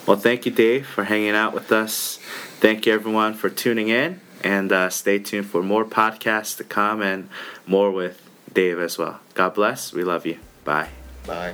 Well, 0.06 0.18
thank 0.18 0.46
you, 0.46 0.52
Dave, 0.52 0.86
for 0.86 1.06
hanging 1.06 1.36
out 1.36 1.54
with 1.54 1.72
us. 1.72 2.18
Thank 2.60 2.86
you, 2.86 2.94
everyone, 2.94 3.34
for 3.34 3.50
tuning 3.50 3.88
in. 3.88 4.22
And 4.44 4.72
uh, 4.72 4.90
stay 4.90 5.20
tuned 5.20 5.48
for 5.48 5.62
more 5.62 5.86
podcasts 5.86 6.58
to 6.58 6.64
come 6.64 7.02
and 7.02 7.30
more 7.66 7.92
with 7.92 8.22
Dave 8.52 8.80
as 8.80 8.98
well. 8.98 9.20
God 9.36 9.54
bless. 9.54 9.94
We 9.94 10.04
love 10.04 10.26
you. 10.26 10.40
Bye. 10.64 10.90
Bye. 11.26 11.54